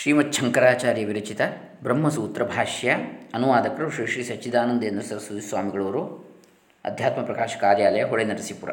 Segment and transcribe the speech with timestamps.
[0.00, 1.40] ಶ್ರೀಮತ್ ಶಂಕರಾಚಾರ್ಯ ವಿರಚಿತ
[1.82, 2.96] ಬ್ರಹ್ಮಸೂತ್ರ ಭಾಷ್ಯ
[3.34, 6.34] ಅನುವಾದಕರು ಶ್ರೀ ಶ್ರೀ ಸಚ್ಚಿದಾನಂದೇಂದ್ರ ಸರಸ್ವತಿ ಸ್ವಾಮಿಗಳವರು,
[6.84, 8.70] ಅಧ್ಯಾತ್ಮ ಪ್ರಕಾಶ ಕಾರ್ಯಾಲಯ ಹೊಳೆ ನರಸೀಪುರ.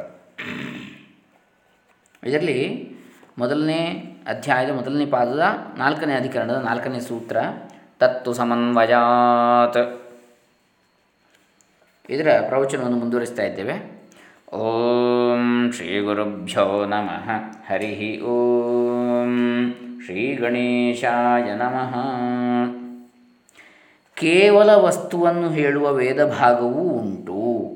[2.23, 2.91] ಇದರಲ್ಲಿ
[3.37, 3.83] ಮೊದಲನೇ
[4.27, 5.43] ಅಧ್ಯಾಯದ ಮೊದಲನೇ ಪಾದದ
[5.77, 7.37] ನಾಲ್ಕನೇ ಅಧಿಕರಣದ ನಾಲ್ಕನೇ ಸೂತ್ರ
[7.99, 10.11] ತತ್ತು ಸಮನ್ವಯಾತ್.
[12.09, 13.96] ಇದರ ಪ್ರವಚನವನ್ನು ಮುಂದುವರಿಸ್ತಾ ಇದ್ದೇವೆ.
[14.53, 17.29] ಓಂ ಶ್ರೀ ಗುರುಭ್ಯೋ ನಮಃ
[17.67, 19.73] ಹರಿ ಓಂ
[20.05, 21.95] ಶ್ರೀ ಗಣೇಶಾಯ ನಮಃ
[24.15, 27.67] ಕೇವಲ ವಸ್ತುವನ್ನು ಹೇಳುವ ವೇದ ಭಾಗವೂ ಉಂಟು.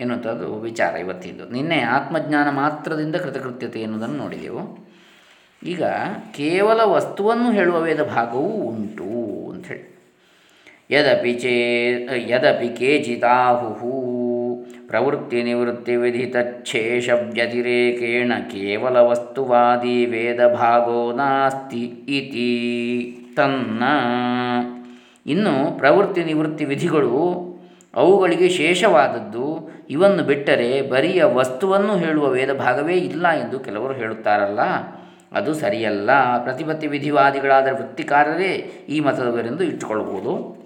[0.00, 1.48] ಎನ್ನುವಂಥದ್ದು ವಿಚಾರ ಇವತ್ತಿದ್ದು.
[1.48, 4.88] ನಿನ್ನೆ ಆತ್ಮಜ್ಞಾನ ಮಾತ್ರದಿಂದ ಕೃತಕೃತ್ಯತೆ ಎನ್ನುವುದನ್ನು ನೋಡಿದೆವು.
[5.62, 5.82] ಈಗ
[6.34, 9.04] ಕೇವಲ ವಸ್ತುವನ್ನು ಹೇಳುವ ವೇದ ಭಾಗವೂ ಉಂಟು
[9.52, 9.98] ಅಂಥೇಳಿ
[10.90, 14.17] ಯದಪಿ ಚೇ, ಯದಪಿ ಕೇಚಿತಾಹು
[14.88, 23.82] ಪ್ರವೃತ್ತಿ ನಿವೃತ್ತಿ ವಿಧಿತಚ್ಛೇಷ ವ್ಯತಿರೇಕೇಣ ಕೇವಲ ವಸ್ತುವಾದಿ ವೇದ ಭಾಗೋ ನಾಸ್ತಿ ಇತಿ ತನ್ನ
[25.26, 27.48] ಇನ್ನು ಪ್ರವೃತ್ತಿ ನಿವೃತ್ತಿ ವಿಧಿಗಳು
[27.94, 34.60] ಅವುಗಳಿಗೆ ಶೇಷವಾದದ್ದು, ಇವನ್ನು ಬಿಟ್ಟರೆ ಬರಿಯ ವಸ್ತುವನ್ನು ಹೇಳುವ ವೇದ ಭಾಗವೇ ಇಲ್ಲ ಎಂದು ಕೆಲವರು ಹೇಳುತ್ತಾರಲ್ಲ.
[35.32, 36.42] ಅದು ಸರಿಯಲ್ಲ.
[36.42, 40.57] ಪ್ರತಿಪತ್ತಿ ವಿಧಿವಾದಿಗಳಾದ ವೃತ್ತಿಕಾರರೇ ಈ ಮತದವರೆಂದು ಇಟ್ಟುಕೊಳ್ಳಬಹುದು.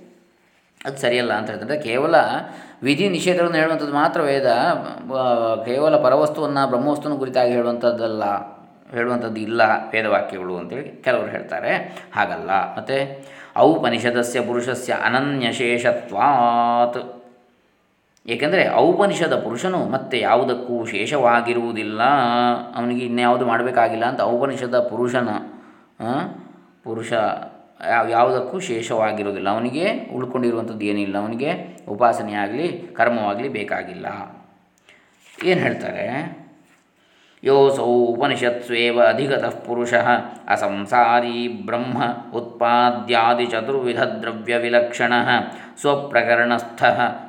[0.84, 1.78] ಅದು ಸರಿಯಲ್ಲ ಅಂತ ಹೇಳ್ತಾರೆ.
[1.78, 2.14] ಕೇವಲ
[2.82, 4.46] ವಿಧಿ ನಿಷೇಧಗಳನ್ನು ಹೇಳುವಂಥದ್ದು ಮಾತ್ರ ವೇದ
[5.64, 8.22] ಕೇವಲ ಪರವಸ್ತುವನ್ನು, ಬ್ರಹ್ಮವಸ್ತುವನ್ನು ಕುರಿತಾಗಿ ಹೇಳುವಂಥದ್ದಲ್ಲ,
[8.90, 12.02] ಹೇಳುವಂಥದ್ದು ಇಲ್ಲ ವೇದವಾಕ್ಯಗಳು ಅಂತೇಳಿ ಕೆಲವರು ಹೇಳ್ತಾರೆ.
[12.14, 12.76] ಹಾಗಲ್ಲ.
[12.76, 13.24] ಮತ್ತು
[13.58, 17.22] ಔಪನಿಷದಸ್ಯ ಪುರುಷಸ್ಯ ಅನನ್ಯಶೇಷತ್ವಾತ್.
[18.26, 22.00] ಏಕೆಂದರೆ ಔಪನಿಷದ ಪುರುಷನು ಮತ್ತೆ ಯಾವುದಕ್ಕೂ ಶೇಷವಾಗಿರುವುದಿಲ್ಲ.
[22.76, 25.28] ಅವನಿಗೆ ಇನ್ಯಾವುದು ಮಾಡಬೇಕಾಗಿಲ್ಲ ಅಂತ ಔಪನಿಷದ ಪುರುಷನ
[26.84, 27.12] ಪುರುಷ
[27.90, 29.48] ಯಾವ ಯಾವುದಕ್ಕೂ ಶೇಷವಾಗಿರುವುದಿಲ್ಲ.
[29.48, 31.18] ಅವನಿಗೆ ಉಳ್ಕೊಂಡಿರುವಂಥದ್ದು ಏನಿಲ್ಲ.
[31.18, 34.06] ಅವನಿಗೆ ಉಪಾಸನೆಯಾಗಲಿ ಕರ್ಮವಾಗಲಿ ಬೇಕಾಗಿಲ್ಲ.
[35.44, 36.42] ಏನು ಹೇಳ್ತಾರೆ?
[37.44, 39.94] ಯೋಸೌ ಉಪನಿಷತ್ಸ್ವೇವ ಅಧಿಗತಃ ಪುರುಷ
[40.48, 42.02] ಅಸಂಸಾರಿ ಬ್ರಹ್ಮ
[42.34, 45.12] ಉತ್ಪಾದ್ಯಾದಿ ಚತುರ್ವಿಧ ದ್ರವ್ಯ ವಿಲಕ್ಷಣ
[45.80, 46.84] ಸ್ವಪ್ರಕರಣಸ್ಥ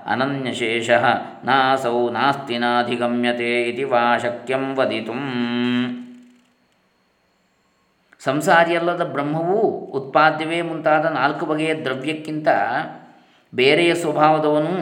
[0.06, 0.90] ಅನನ್ಯಶೇಷ
[1.44, 5.14] ನಾಸೌ ನಾಸ್ತಿ ನಾಧಿಗಮ್ಯತೆ ಇತಿ ವಾ ಶಕ್ಯಂ ವದಿತು.
[8.26, 12.48] ಸಂಸಾರಿಯಲ್ಲದ ಬ್ರಹ್ಮವು ಉತ್ಪಾದ್ಯವೇ ಮುಂತಾದ ನಾಲ್ಕು ಬಗೆಯ ದ್ರವ್ಯಕ್ಕಿಂತ
[13.56, 14.76] ಬೇರೆಯ ಸ್ವಭಾವದವನು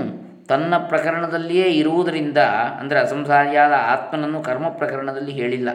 [0.47, 2.37] ತನ್ನ ಪ್ರಕರಣದಲ್ಲಿಯೇ ಇರುವುದರಿಂದ,
[2.79, 5.69] ಅಂದರೆ ಅಸಂಸಾರಿಯಾದ ಆತ್ಮನನ್ನು ಕರ್ಮ ಪ್ರಕರಣದಲ್ಲಿ ಹೇಳಿಲ್ಲ.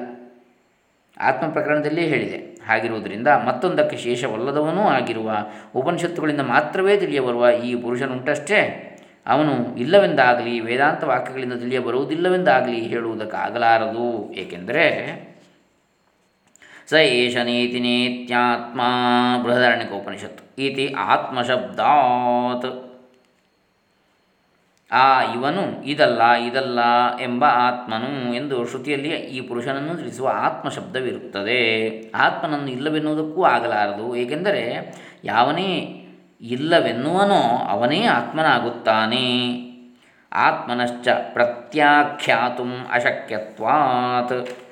[1.20, 2.36] ಆತ್ಮ ಪ್ರಕರಣದಲ್ಲಿಯೇ ಹೇಳಿದೆ.
[2.36, 5.30] ಹಾಗಿರುವುದರಿಂದ ಮತ್ತೊಂದಕ್ಕೆ ಶೇಷವಲ್ಲದವನೂ ಆಗಿರುವ
[5.74, 8.92] ಉಪನಿಷತ್ತುಗಳಿಂದ ಮಾತ್ರವೇ ತಿಳಿಯಬರುವ ಈ ಪುರುಷನುಂಟಷ್ಟೇ
[9.26, 14.32] ಅವನು ಇಲ್ಲವೆಂದಾಗಲಿ, ವೇದಾಂತ ವಾಕ್ಯಗಳಿಂದ ತಿಳಿಯಬರುವುದಿಲ್ಲವೆಂದಾಗಲಿ ಹೇಳುವುದಕ್ಕಾಗಲಾರದು.
[14.32, 14.86] ಏಕೆಂದರೆ
[16.90, 18.80] ಸ ಏಷ ನೀತಿ ನೇತ್ಯಾತ್ಮ
[19.42, 22.86] ಬೃಹದಾರಣ್ಯಕೋಪನಿಷತ್ತು ಇತಿ ಆತ್ಮಶಬ್ದಾತ್
[24.92, 26.80] ಆ ಇವನು ಇದಲ್ಲ ಇದಲ್ಲ
[27.20, 31.60] ಎಂಬ ಆತ್ಮನು ಎಂದು ಶ್ರುತಿಯಲ್ಲಿ ಈ ಪುರುಷನನ್ನು ತಿಳಿಸುವ ಆತ್ಮಶಬ್ದವಿರುತ್ತದೆ.
[32.10, 34.62] ಆತ್ಮನನ್ನು ಇಲ್ಲವೆನ್ನುವುದಕ್ಕೂ ಆಗಲಾರದು, ಏಕೆಂದರೆ
[35.24, 35.70] ಯಾವನೇ
[36.40, 39.26] ಇಲ್ಲವೆನ್ನುವನೋ ಅವನೇ ಆತ್ಮನಾಗುತ್ತಾನೆ.
[40.32, 44.65] ಆತ್ಮನಶ್ಚ ಪ್ರತ್ಯಾಖ್ಯಾತು ಅಶಕ್ಯತ್ವಾತ್.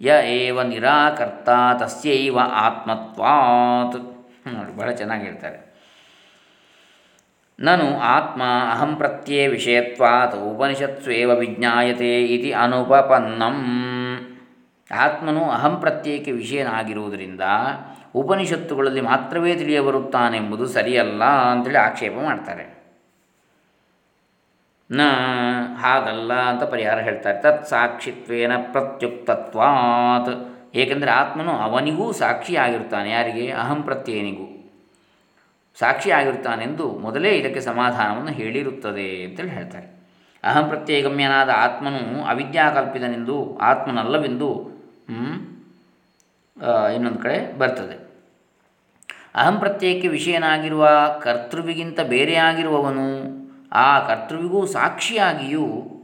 [0.00, 1.48] ಯ ಏವ ನಿರಾಕರ್ತ
[1.78, 3.96] ತಸ್ಯೈವ ಆತ್ಮತ್ವಾತ್.
[4.54, 5.68] ನೋಡಿ, ಬಹಳ ಚೆನ್ನಾಗಿ ಹೇಳ್ತಾರೆ.
[7.60, 13.56] ನನು ಆತ್ಮ ಅಹಂ ಪ್ರತ್ಯೇ ವಿಷಯತ್ವಾತ್ ಉಪನಿಷತ್ಸ್ವೇವ ವಿಜ್ಞಾಯತೆ ಇತಿ ಅನುಪಪನ್ನಂ.
[14.94, 17.40] ಆತ್ಮನು ಅಹಂ ಪ್ರತ್ಯೇಕ ವಿಷಯನಾಗಿರುವುದರಿಂದ
[18.14, 22.77] ಉಪನಿಷತ್ತುಗಳಲ್ಲಿ ಮಾತ್ರವೇ ತಿಳಿಯಬರುತ್ತಾನೆಂಬುದು ಸರಿಯಲ್ಲ ಅಂತೇಳಿ ಆಕ್ಷೇಪ ಮಾಡ್ತಾರೆ.
[24.90, 25.00] ನ
[25.80, 30.30] ಹಾಗಲ್ಲ ಅಂತ ಪರಿಹಾರ ಹೇಳ್ತಾರೆ ತತ್ ಸಾಕ್ಷಿತ್ವೇನ ಪ್ರತ್ಯುಕ್ತತ್ವಾತ್.
[30.74, 33.44] ಏಕೆಂದರೆ ಆತ್ಮನು ಅವನಿಗೂ ಸಾಕ್ಷಿಯಾಗಿರ್ತಾನೆ ಯಾರಿಗೆ?
[33.62, 34.46] ಅಹಂ ಪ್ರತ್ಯೇನಿಗೂ
[35.78, 39.88] ಸಾಕ್ಷಿಯಾಗಿರ್ತಾನೆಂದು ಮೊದಲೇ ಇದಕ್ಕೆ ಸಮಾಧಾನವನ್ನು ಹೇಳಿರುತ್ತದೆ ಅಂತೇಳಿ ಹೇಳ್ತಾರೆ.
[40.44, 44.48] ಅಹಂ ಪ್ರತ್ಯೇಗಮ್ಯನಾದ ಆತ್ಮನು ಅವಿದ್ಯಾಕಲ್ಪಿತನೆಂದು ಆತ್ಮನಲ್ಲವೆಂದು
[46.94, 47.96] ಇನ್ನೊಂದು ಕಡೆ ಬರ್ತದೆ.
[49.34, 50.84] ಅಹಂ ಪ್ರತ್ಯೇಕ ವಿಷಯನಾಗಿರುವ
[51.22, 53.08] ಕರ್ತೃವಿಗಿಂತ ಬೇರೆಯಾಗಿರುವವನು
[53.72, 55.94] ಆ ಕರ್ತೃವಿಗೂ ಸಾಕ್ಷಿಯಾಗಿಯೂ,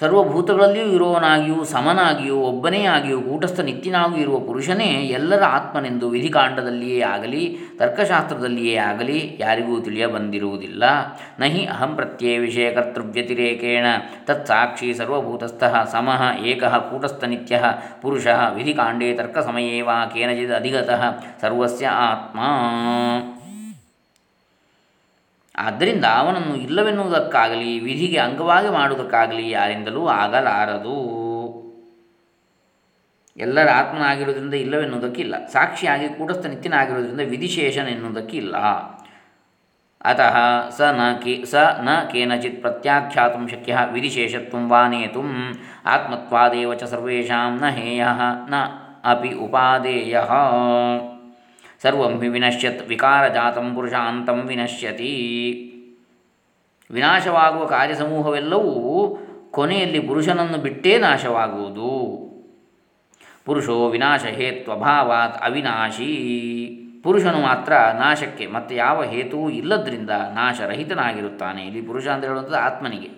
[0.00, 9.36] ಸರ್ವಭೂತಗಳಲ್ಲಿಯೂ ಇರುವವನಾಗಿಯೂ, ಸಮನಾಗಿಯೂ, ಒಬ್ಬನೇ ಆಗಿಯೂ, ಕೂಟಸ್ಥ ನಿತ್ಯನಾಗಿಯೂ ಇರುವ ಪುರುಷನೇ ಎಲ್ಲರ ಆತ್ಮನೆಂದು ವಿಧಿಕಾಂಡದಲ್ಲಿಯೇ ಆಗಲಿ, ತರ್ಕಶಾಸ್ತ್ರದಲ್ಲಿಯೇ ಆಗಲಿ
[9.40, 10.84] ಯಾರಿಗೂ ತಿಳಿಯ ಬಂದಿರುವುದಿಲ್ಲ
[11.38, 13.86] ನಹಿ ಅಹಂ ಪ್ರತ್ಯೇ ವಿಷಯ ಕರ್ತೃವ್ಯತಿರೇಕೇಣ,
[14.24, 17.64] ತತ್ಸಾಕ್ಷಿ ಸರ್ವಭೂತಸ್ಥ ಸಮಃ ಏಕ ಕೂಟಸ್ಥ ನಿತ್ಯ
[18.02, 21.04] ಪುರುಷ ವಿಧಿಕಾಂಡೇ ತರ್ಕಸಮಯೇ ವಾ ಕೇನಚಿದ್ ಅಧಿಗತಃ
[21.40, 22.40] ಸರ್ವಸ್ಯ ಆತ್ಮ.
[25.58, 31.16] ಆದ್ದರಿಂದ ಅವನನ್ನು ಇಲ್ಲವೆನ್ನುವುದಕ್ಕಾಗಲಿ, ವಿಧಿಗೆ ಅಂಗವಾಗಿ ಮಾಡುವುದಕ್ಕಾಗಲಿ ಯಾರಿಂದಲೂ ಆಗಲಾರದು.
[33.36, 35.46] ಎಲ್ಲರ ಆತ್ಮನಾಗಿರುವುದರಿಂದ ಇಲ್ಲವೆನ್ನುವುದಕ್ಕಿಲ್ಲ.
[35.46, 38.56] ಸಾಕ್ಷಿಯಾಗಿ ಕೂಟಸ್ಥ ನಿತ್ಯನಾಗಿರುವುದರಿಂದ ವಿಧಿಶೇಷನೆನ್ನುವುದಕ್ಕಿಲ್ಲ.
[40.04, 40.36] ಅತಃ
[40.68, 45.20] ಸ ನ ಕೇ, ಸ ನ ಕೇನಚಿತ್ ಪ್ರತ್ಯಾಖ್ಯಾತು ಶಕ್ಯ ವಿಧಿಶೇಷತ್ವ ವಾ ನೇತು
[45.86, 48.06] ಆತ್ಮತ್ವಾದೇವ ಚ ಸರ್ವೇಷಾಂ ನ ಹೇಯ
[48.48, 48.54] ನ
[49.04, 50.20] ಅಪಿ ಉಪಾದೇಯ.
[51.82, 55.12] ಸರ್ವಂ ಹಿ ವಿನಶ್ಯತ್, ವಿಕಾರಜಾತಂ ಪುರುಷಾಂತಂ ವಿನಶ್ಯತಿ.
[56.90, 59.18] ವಿನಾಶವಾಗುವ ಕಾರ್ಯಸಮೂಹವೆಲ್ಲವೂ
[59.50, 61.90] ಕೊನೆಯಲ್ಲಿ ಪುರುಷನನ್ನು ಬಿಟ್ಟೇ ನಾಶವಾಗುವುದು.
[63.44, 66.12] ಪುರುಷೋ ವಿನಾಶ ಹೇತ್ವಭಾವಾತ್ ಅವಿನಾಶಿ.
[67.02, 71.62] ಪುರುಷನು ಮಾತ್ರ ನಾಶಕ್ಕೆ ಮತ್ತು ಯಾವ ಹೇತುವೂ ಇಲ್ಲದ್ರಿಂದ ನಾಶರಹಿತನಾಗಿರುತ್ತಾನೆ.
[71.62, 73.10] ಇಲ್ಲಿ ಪುರುಷ ಅಂತ ಹೇಳುವಂಥದ್ದು ಆತ್ಮನಿಗೆ.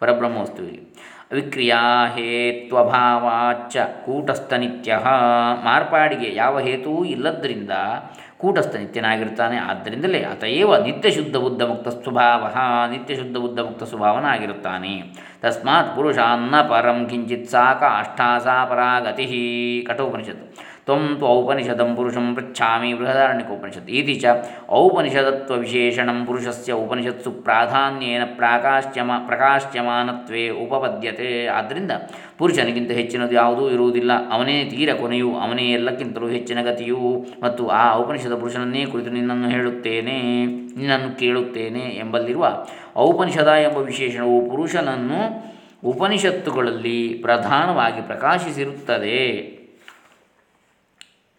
[0.00, 4.98] ಪರಬ್ರಹ್ಮವಸ್ತುವಿಗೆ ವಿಕ್ರಿಯಾ ಹೇತ್ವಭಾವಾಚ್ಚ ಕೂಟಸ್ಥನಿತ್ಯ.
[5.64, 7.70] ಮಾರ್ಪಾಡಿಗೆ ಯಾವ ಹೇತುವೂ ಇಲ್ಲದ್ರಿಂದ
[8.38, 12.46] ಕೂಟಸ್ಥ ನಿತ್ಯನಾಗಿರ್ತಾನೆ ಆದ್ದರಿಂದಲೇ ಅತಯೇವ ನಿತ್ಯಶುದ್ಧ ಬುದ್ಧ ಮುಕ್ತ ಸ್ವಭಾವ,
[12.90, 15.02] ನಿತ್ಯಶುದ್ಧ ಬುದ್ಧ ಮುಕ್ತ ಸ್ವಭಾವನಾಗಿರುತ್ತಾನೆ.
[15.42, 19.84] ತಸ್ಮಾತ್ ಪುರುಷಾನ್ನ ಪರಂ ಕಿಂಚಿತ್ ಸಾಕ ಅಷ್ಟಾಸಾ ಪರಾಗತಿ.
[19.88, 20.73] ಕಠೋಪನಿಷತ್ತು.
[20.86, 21.04] ತ್ವಂ
[21.34, 24.32] ಔಪನಿಷದಂ ಪುರುಷಂ ಪೃಚ್ಛಾಮಿ ಬೃಹದಾರಣ್ಯಕೋಪನಿಷತ್ ಇತಿ ಚ
[24.80, 31.92] ಔಪನಿಷದತ್ವವಿಶೇಷಣಂ ಪುರುಷಸ್ಯ ಉಪನಿಷತ್ಸು ಪ್ರಾಧಾನ್ಯೇನ ಪ್ರಾಕಾಶ್ಯಮ ಪ್ರಕಾಶ್ಯಮಾನತ್ವೇ ಉಪಪದ್ಯತೆ ಆದ್ದರಿಂದ
[32.38, 34.12] ಪುರುಷನಿಗಿಂತ ಹೆಚ್ಚಿನದು ಯಾವುದೂ ಇರುವುದಿಲ್ಲ.
[34.32, 40.18] ಅವನೇ ತೀರ ಕೊನೆಯು, ಅವನೇ ಎಲ್ಲಕ್ಕಿಂತಲೂ ಹೆಚ್ಚಿನ ಗತಿಯು ಮತ್ತು ಆ ಔಪನಿಷದ ಪುರುಷನನ್ನೇ ಕುರಿತು ನಿನ್ನನ್ನು ಹೇಳುತ್ತೇನೆ,
[40.78, 42.66] ನಿನ್ನನ್ನು ಕೇಳುತ್ತೇನೆ ಎಂಬಲ್ಲಿರುವ
[43.08, 45.20] ಔಪನಿಷದ ಎಂಬ ವಿಶೇಷಣವು ಪುರುಷನನ್ನು
[45.92, 49.20] ಉಪನಿಷತ್ತುಗಳಲ್ಲಿ ಪ್ರಧಾನವಾಗಿ ಪ್ರಕಾಶಿಸಿರುತ್ತದೆ.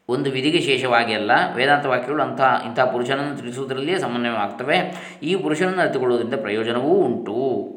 [0.10, 4.78] ಒಂದು ವಿಧಿಗೆ ಶೇಷವಾಗಿ ಅಲ್ಲ, ವೇದಾಂತ ವಾಕ್ಯಗಳು ಅಂಥ, ಇಂಥ ಪುರುಷನನ್ನು ತಿಳಿಸುವುದರಲ್ಲಿಯೇ ಸಮನ್ವಯವಾಗ್ತವೆ.
[5.24, 7.76] ಈ ಪುರುಷನನ್ನು ಅರಿತುಕೊಳ್ಳುವುದರಿಂದ ಪ್ರಯೋಜನವೂ ಉಂಟು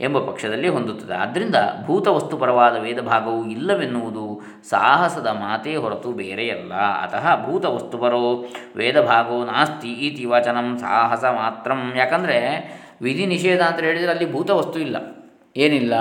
[0.00, 1.14] ಎಂಬ ಪಕ್ಷದಲ್ಲಿ ಹೊಂದುತ್ತದೆ.
[1.14, 1.54] ಆದ್ದರಿಂದ
[1.86, 6.74] ಭೂತ ವಸ್ತುಪರವಾದ ವೇದಭಾಗವು ಇಲ್ಲವೆನ್ನುವುದು ಸಾಹಸದ ಮಾತೇ ಹೊರತು ಬೇರೆಯಲ್ಲ.
[6.74, 7.64] ಅತಃ ವೇದ
[8.76, 11.72] ವೇದಭಾಗೋ ನಾಸ್ತಿ ಇತಿ ವಚನಂ ಸಾಹಸ ಮಾತ್ರ.
[11.96, 12.38] ಯಾಕಂದರೆ
[13.02, 14.96] ವಿಧಿ ನಿಷೇಧ ಅಂತ ಹೇಳಿದರೆ ಅಲ್ಲಿ ಭೂತ ವಸ್ತು ಇಲ್ಲ.
[15.56, 15.94] ಏನಿಲ್ಲ?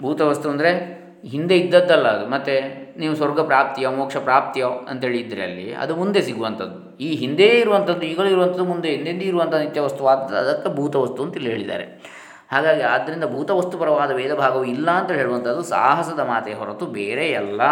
[0.00, 2.30] ಭೂತ ವಸ್ತು ಅಂದರೆ ಹಿಂದೆ ಇದ್ದದ್ದಲ್ಲ ಅದು.
[2.30, 6.98] ಮತ್ತು ನೀವು ಸ್ವರ್ಗ ಪ್ರಾಪ್ತಿಯೋ, ಮೋಕ್ಷ ಪ್ರಾಪ್ತಿಯೋ ಅಂತೇಳಿ ಇದ್ದರೆ ಅಲ್ಲಿ ಅದು ಮುಂದೆ ಸಿಗುವಂಥದ್ದು.
[6.98, 11.50] ಈ ಹಿಂದೆ ಇರುವಂಥದ್ದು, ಈಗಲೂ ಇರುವಂಥದ್ದು, ಮುಂದೆ ಹಿಂದೆಂದೂ ಇರುವಂಥ ನಿತ್ಯ ವಸ್ತುವಾದ ಅದಕ್ಕೆ ಭೂತ ವಸ್ತು ಅಂತ ಇಲ್ಲಿ
[11.50, 12.18] ಹೇಳಿದ್ದಾರೆ.
[12.52, 17.62] ಹಾಗಾಗಿ ಆದ್ದರಿಂದ ಭೂತವಸ್ತುಪರವಾದ ವೇದಭಾಗವು ಇಲ್ಲ ಅಂತ ಹೇಳುವಂಥದ್ದು ಸಾಹಸದ ಮಾತೆ ಹೊರತು ಬೇರೆಯಲ್ಲ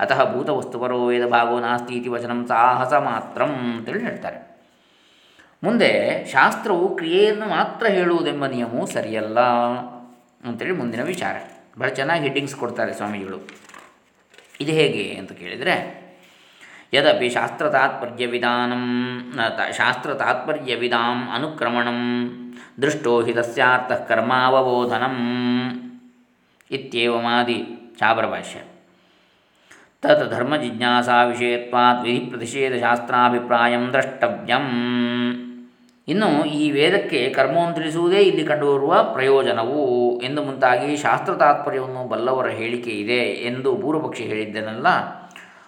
[0.00, 4.52] ಅತಃ ಭೂತವಸ್ತುಪರೋ ವೇದಭಾಗೋ ನಾಸ್ತಿ ಇತಿ ವಚನ ಸಾಹಸ ಮಾತ್ರ ಅಂತೇಳಿ ಹೇಳ್ತಾರೆ.
[5.64, 9.40] ಮುಂದೆ ಶಾಸ್ತ್ರವು ಕ್ರಿಯೆಯನ್ನು ಮಾತ್ರ ಹೇಳುವುದೆಂಬ ನಿಯಮವು ಸರಿಯಲ್ಲ
[10.44, 11.36] ಅಂತೇಳಿ ಮುಂದಿನ ವಿಚಾರ.
[11.78, 13.61] ಬಹಳ ಚೆನ್ನಾಗಿ ಹೆಡ್ಡಿಂಗ್ಸ್ ಕೊಡ್ತಾರೆ ಸ್ವಾಮೀಜಿಗಳು.
[14.62, 15.74] ಇದು ಹೇಗೆ ಅಂತ ಕೇಳಿದರೆ,
[16.94, 18.82] ಯದಪಿ ಶಾಸ್ತ್ರ ತಾತ್ಪರ್ಯ ವಿಧಾನಂ
[19.72, 22.00] ಶಾಸ್ತ್ರ ತಾತ್ಪರ್ಯ ವಿಧಾಂ ಅನುಕ್ರಮಣಂ
[22.82, 25.16] ದೃಷ್ಟೋ ಹಿ ತಸ್ಯಾರ್ಥ ಕರ್ಮಾವಬೋಧನಂ
[26.70, 27.58] ಇತ್ಯೇವಮಾದಿ
[27.98, 28.58] ಚಾಬರಭಾಷ್ಯ.
[30.02, 34.66] ತತ್ ಧರ್ಮ ಜಿಜ್ಞಾಸಾ ವಿಷಯತ್ವಾತ್ ವಿಧಿ ಪ್ರತಿಷೇಧ ಶಾಸ್ತ್ರಾಭಿಪ್ರಾಯಂ ದ್ರಷ್ಟವ್ಯಂ.
[36.08, 39.82] ಇನ್ನು ಈ ವೇದಕ್ಕೆ ಕರ್ಮವನ್ನು ತಿಳಿಸುವುದೇ ಇಲ್ಲಿ ಕಂಡುಬರುವ ಪ್ರಯೋಜನವು.
[40.20, 44.86] ಎಂದು ಮುಂತಾಗಿ ಶಾಸ್ತ್ರ ತಾತ್ಪರ್ಯವನ್ನು ಬಲ್ಲವರ ಹೇಳಿಕೆ ಇದೆ ಎಂದು ಪೂರ್ವಪಕ್ಷಿ ಹೇಳಿದ್ದನಲ್ಲ?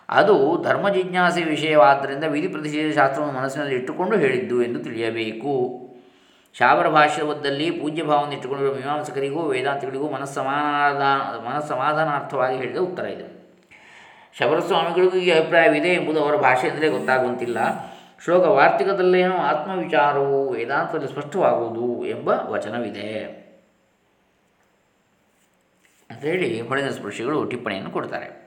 [0.08, 5.84] ಅದು ಧರ್ಮ ಜಿಜ್ಞಾಸೆ ವಿಷಯವಾದ್ದರಿಂದ ವಿಧಿ ಪ್ರತಿಷೇಧ ಶಾಸ್ತ್ರವನ್ನು ಮನಸ್ಸಿನಲ್ಲಿ ಇಟ್ಟುಕೊಂಡು ಹೇಳಿದ್ದು ಎಂದು ತಿಳಿಯಬೇಕು.
[6.58, 13.44] ಶಾಬರ ಭಾಷ್ಯವದ್ದಲ್ಲಿ ಪೂಜ್ಯ ಭಾವವನ್ನು ಇಟ್ಟುಕೊಂಡಿರುವ ಮೀಮಾಂಸಕರಿಗೂ ವೇದಾಂತಿಗಳಿಗೂ ಮನಸ್ಸಮಾಧಾನ ಮನಸ್ಸಮಾಧಾನಾರ್ಥವಾಗಿ ಹೇಳಿದ ಉತ್ತರ ಇದೆ.
[14.38, 17.58] ಶಬರಸ್ವಾಮಿಗಳಿಗೂ ಈ ಅಭಿಪ್ರಾಯವಿದೆ ಎಂಬುದು ಅವರ ಭಾಷೆಯಿಂದಲೇ ಗೊತ್ತಾಗುವಂತಿಲ್ಲ.
[18.24, 23.43] ಶ್ಲೋಕ ವಾರ್ತಿಕದಲ್ಲೇನೋ ಆತ್ಮವಿಚಾರವು ವೇದಾಂತದಲ್ಲಿ ಸ್ಪಷ್ಟವಾಗುವುದು ಎಂಬ ವಚನವಿದೆ.
[26.10, 28.44] ಅಂತ ಹೇಳಿ ಹೊಳೆದ ಸ್ಪೃಶಿಗಳು ಟಿಪ್ಪಣಿಯನ್ನು ಕೊಡ್ತಾರೆ.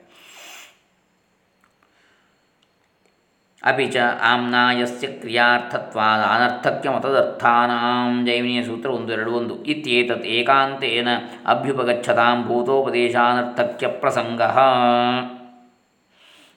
[3.64, 9.64] ಅಪಿ ಚ ಆಮ್ನಾಯಸ್ಯ ಕ್ರಿಯಾರ್ಥತ್ವಾದ ಅನರ್ಥಕ್ಯ ಮತದರ್ಥಾನಾಂ ಜೈಮಿನಿಯ ಸೂತ್ರ ಒಂದು ಎರಡು ಒಂದು.
[9.64, 11.08] ಇತ್ಯೇತತ್ ಏಕಾಂತೇನ
[11.46, 14.42] ಅಭ್ಯುಪಗಚ್ಚತಾಂ ಭೂತೋಪದೇಶಾನರ್ಥಕ್ಯ ಪ್ರಸಂಗ.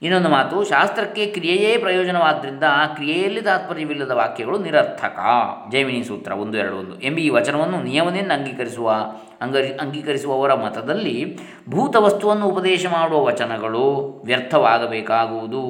[0.01, 5.19] ಇನ್ನೊಂದು ಮಾತು, ಶಾಸ್ತ್ರಕ್ಕೆ ಕ್ರಿಯೆಯೇ ಪ್ರಯೋಜನವಾದ್ದರಿಂದ ಆ ಕ್ರಿಯೆಯಲ್ಲಿ ತಾತ್ಪರ್ಯವಿಲ್ಲದ ವಾಕ್ಯಗಳು ನಿರರ್ಥಕ.
[5.71, 7.01] ಜೈಮಿನಿ ಸೂತ್ರ ಒಂದು, ಎರಡು, ಒಂದು.
[7.01, 8.91] ಎಂಬ ಈ ವಚನವನ್ನು ನಿಯಮದಿಂದ ಅಂಗೀಕರಿಸುವ,
[9.41, 11.37] ಅಂಗರಿ, ಅಂಗೀಕರಿಸುವವರ ಮತದಲ್ಲಿ
[11.69, 15.61] ಭೂತ ವಸ್ತುವನ್ನು ಉಪದೇಶ ಮಾಡುವ ವಚನಗಳು ವ್ಯರ್ಥವಾಗಬೇಕಾಗುವುದು.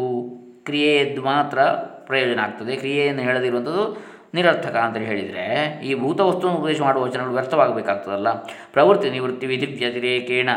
[0.66, 1.62] ಕ್ರಿಯೆಯದ್ದು ಮಾತ್ರ
[2.06, 2.76] ಪ್ರಯೋಜನ ಆಗ್ತದೆ.
[2.76, 8.34] ಕ್ರಿಯೆಯನ್ನು ಹೇಳದಿರುವಂಥದ್ದು ನಿರರ್ಥಕ ಅಂತ ಹೇಳಿದರೆ ಈ ಭೂತ ವಸ್ತುವನ್ನು ಉಪದೇಶ ಮಾಡುವ ವಚನಗಳು ವ್ಯರ್ಥವಾಗಬೇಕಾಗ್ತದಲ್ಲ.
[8.74, 10.50] ಪ್ರವೃತ್ತಿ ನಿವೃತ್ತಿ ವಿಧಿ ವ್ಯತಿರೇಕೇಣ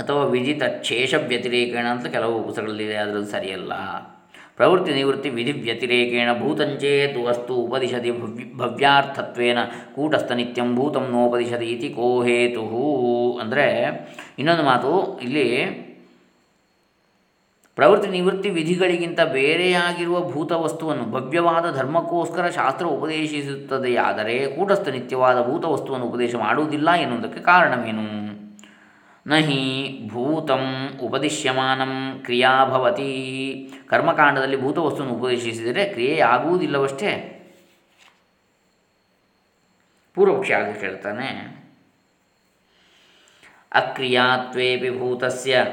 [0.00, 3.72] ಅಥವಾ ವಿಧಿತ ಶೇಷ ವ್ಯತಿರೇಕೇಣ ಅಂತ ಕೆಲವು ಪುಸ್ತಕಗಳಿದೆ ಅದರಲ್ಲಿ ಸರಿಯಲ್ಲ.
[4.56, 8.10] ಪ್ರವೃತ್ತಿ ನಿವೃತ್ತಿ ವಿಧಿ ವ್ಯತಿರೇಕೇಣ ಭೂತಂಚೇತು ವಸ್ತು ಉಪದಿಶತಿ
[8.56, 9.58] ಭವ್ಯಾರ್ಥತ್ವೇನ
[9.94, 12.64] ಕೂಟಸ್ಥ ನಿತ್ಯಂ ಭೂತಂ ನೋಪದಿಶತಿ ಇತಿ ಕೋ ಹೇತು
[13.40, 13.66] ಅಂದರೆ
[14.38, 15.46] ಇನ್ನೊಂದು ಮಾತು, ಇಲ್ಲಿ
[17.78, 26.34] ಪ್ರವೃತ್ತಿ ನಿವೃತ್ತಿ ವಿಧಿಗಳಿಗಿಂತ ಬೇರೆಯಾಗಿರುವ ಭೂತ ವಸ್ತುವನ್ನು ಭವ್ಯವಾದ ಧರ್ಮಕ್ಕೋಸ್ಕರ ಶಾಸ್ತ್ರ ಉಪದೇಶಿಸುತ್ತದೆಯಾದರೆ ಕೂಟಸ್ಥ ನಿತ್ಯವಾದ ಭೂತ ವಸ್ತುವನ್ನು ಉಪದೇಶ
[26.34, 28.06] ಮಾಡುವುದಿಲ್ಲ ಎನ್ನುವುದಕ್ಕೆ ಕಾರಣವೇನು?
[29.28, 37.34] ನಹಿ ಭೂತಂ ಉಪದಿಶ್ಯಮಾನಂ ಕ್ರಿಯಾಭವತಿ ಕರ್ಮಕಾಂಡದಲ್ಲಿ ಭೂತವಸ್ತುವನ್ನು ಉಪದೇಶಿಸಿದರೆ ಕ್ರಿಯೆ ಆಗುವುದಿಲ್ಲವಷ್ಟೇ?
[40.14, 41.58] ಪೂರ್ವಪಕ್ಷ ಆಗ ಕೇಳ್ತಾನೆ.
[43.72, 45.66] ಅಕ್ರಿಯಾತ್ವೇಪಿ ಭೂತಸ್ಯ.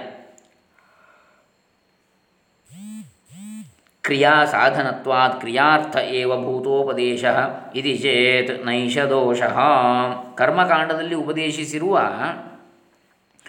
[4.02, 7.24] ಕ್ರಿಯಾ ಸಾಧನತ್ವಾತ್ ಕ್ರಿಯಾರ್ಥ ಏವ ಭೂತೋಪದೇಶ
[7.76, 9.42] ಇದು ಚೇತ್ ನೈಷ ದೋಷ.
[10.36, 12.02] ಕರ್ಮಕಾಂಡದಲ್ಲಿ ಉಪದೇಶಿಸಿರುವ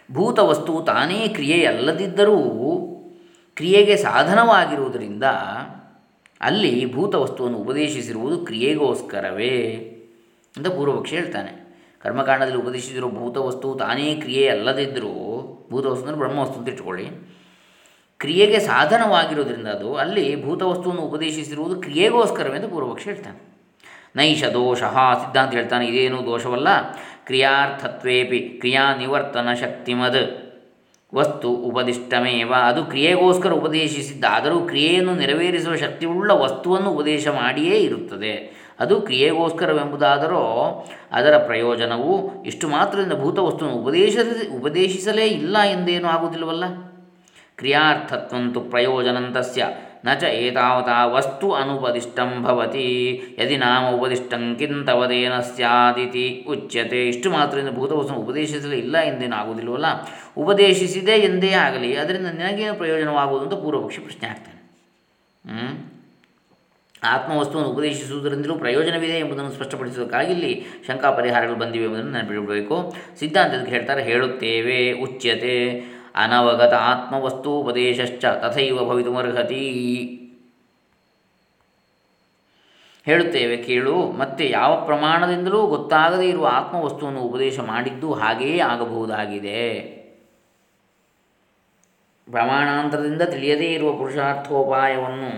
[0.08, 2.38] ಭೂತವಸ್ತು ತಾನೇ ಕ್ರಿಯೆಯಲ್ಲದಿದ್ದರೂ
[3.56, 5.26] ಕ್ರಿಯೆಗೆ ಸಾಧನವಾಗಿರುವುದರಿಂದ
[6.40, 9.54] ಅಲ್ಲಿ ಭೂತವಸ್ತುವನ್ನು ಉಪದೇಶಿಸಿರುವುದು ಕ್ರಿಯೆಗೋಸ್ಕರವೇ
[10.54, 11.52] ಅಂತ ಪೂರ್ವಪಕ್ಷ ಹೇಳ್ತಾನೆ.
[12.04, 15.14] ಕರ್ಮಕಾಂಡದಲ್ಲಿ ಉಪದೇಶಿಸಿರೋ ಭೂತವಸ್ತು ತಾನೇ ಕ್ರಿಯೆ ಅಲ್ಲದಿದ್ದರೂ
[15.72, 17.06] ಭೂತವಸ್ತು ಅಂದರೆ ಬ್ರಹ್ಮವಸ್ತು ಅಂತ ಇಟ್ಕೊಳ್ಳಿ,
[18.20, 23.40] ಕ್ರಿಯೆಗೆ ಸಾಧನವಾಗಿರುವುದರಿಂದ ಅದು ಅಲ್ಲಿ ಭೂತವಸ್ತುವನ್ನು ಉಪದೇಶಿಸಿರುವುದು ಕ್ರಿಯೆಗೋಸ್ಕರವೇ ಅಂತ ಪೂರ್ವಪಕ್ಷ ಹೇಳ್ತಾನೆ.
[24.16, 24.82] ನೈಷ ದೋಷ
[25.22, 26.68] ಸಿದ್ಧಾಂತ ಹೇಳ್ತಾನೆ, ಇದೇನು ದೋಷವಲ್ಲ.
[27.26, 30.46] ಕ್ರಿಯಾರ್ಥತ್ವೇಪಿ ಕ್ರಿಯಾ ನಿವರ್ತನ ಶಕ್ತಿಮದ್
[31.14, 32.52] ವಸ್ತು ಉಪದಿಷ್ಟಮೇವ.
[32.52, 38.66] ಅದು ಕ್ರಿಯೆಗೋಸ್ಕರ ಉಪದೇಶಿಸಿದ್ದಾದರೂ ಕ್ರಿಯೆಯನ್ನು ನೆರವೇರಿಸುವ ಶಕ್ತಿಯುಳ್ಳ ವಸ್ತುವನ್ನು ಉಪದೇಶ ಮಾಡಿಯೇ ಇರುತ್ತದೆ.
[38.80, 40.42] ಅದು ಕ್ರಿಯೆಗೋಸ್ಕರವೆಂಬುದಾದರೂ
[41.12, 44.16] ಅದರ ಪ್ರಯೋಜನವು ಇಷ್ಟು ಮಾತ್ರದಿಂದ ಭೂತವಸ್ತುವನ್ನು ಉಪದೇಶ
[44.60, 46.64] ಉಪದೇಶಿಸಲೇ ಇಲ್ಲ ಎಂದೇನೂ ಆಗುವುದಿಲ್ಲವಲ್ಲ?
[47.56, 49.66] ಕ್ರಿಯಾರ್ಥತ್ವಂತು ಪ್ರಯೋಜನಂತಸ್ಯ.
[50.04, 52.88] ನ ಚ ಏತಾವತಾ ವಸ್ತು ಅನುಪದಿಷ್ಟಂ ಭವತಿ.
[53.38, 57.08] ಯದಿ ನಾಮ ಉಪದಿಷ್ಟಂ ಕಿಂತವದೇನ ಸ್ಯಾದಿತಿ ಉಚ್ಯತೆ.
[57.08, 59.86] ಇಷ್ಟು ಮಾತ್ರದಿಂದ ಭೂತವಸ್ತು ಉಪದೇಶಿಸಲೇ ಇಲ್ಲ ಎಂದೇನು ಆಗುವುದಿಲ್ಲವಲ್ಲ?
[60.36, 64.60] ಉಪದೇಶಿಸಿದೆ ಎಂದೇ ಆಗಲಿ, ಅದರಿಂದ ನಿನಗೇನು ಪ್ರಯೋಜನವಾಗುವುದು ಅಂತ ಪೂರ್ವಪಕ್ಷಿ ಪ್ರಶ್ನೆ ಆಗ್ತಾನೆ.
[67.04, 70.52] ಆತ್ಮವಸ್ತುವನ್ನು ಉಪದೇಶಿಸುವುದರಿಂದಲೂ ಪ್ರಯೋಜನವಿದೆ ಎಂಬುದನ್ನು ಸ್ಪಷ್ಟಪಡಿಸುವುದಕ್ಕಾಗಿ ಇಲ್ಲಿ
[70.86, 72.76] ಶಂಕಾ ಪರಿಹಾರಗಳು ಬಂದಿವೆ ಎಂಬುದನ್ನು ನೆನಪಿಡಬೇಕು
[73.18, 75.58] ಸಿದ್ಧಾಂತಕ್ಕೆ ಹೇಳ್ತಾರೆ, ಹೇಳುತ್ತೇವೆ ಉಚ್ಯತೆ.
[76.16, 79.64] ಅನವಗತ ಆತ್ಮವಸ್ತೂಪದೇಶಶ್ಚ ತಥೈವ ಭವಿತುಮರ್ಹತಿ
[83.04, 89.96] ಹೇಳುತ್ತೇವೆ ಕೇಳು, ಮತ್ತೆ ಯಾವ ಪ್ರಮಾಣದಿಂದಲೂ ಗೊತ್ತಾಗದೇ ಇರುವ ಆತ್ಮವಸ್ತುವನ್ನು ಉಪದೇಶ ಮಾಡಿದ್ದು ಹಾಗೆಯೇ ಆಗಬಹುದಾಗಿದೆ.
[92.30, 95.30] ಪ್ರಮಾಣಾಂತರದಿಂದ ತಿಳಿಯದೇ ಇರುವ ಪುರುಷಾರ್ಥೋಪಾಯವನ್ನು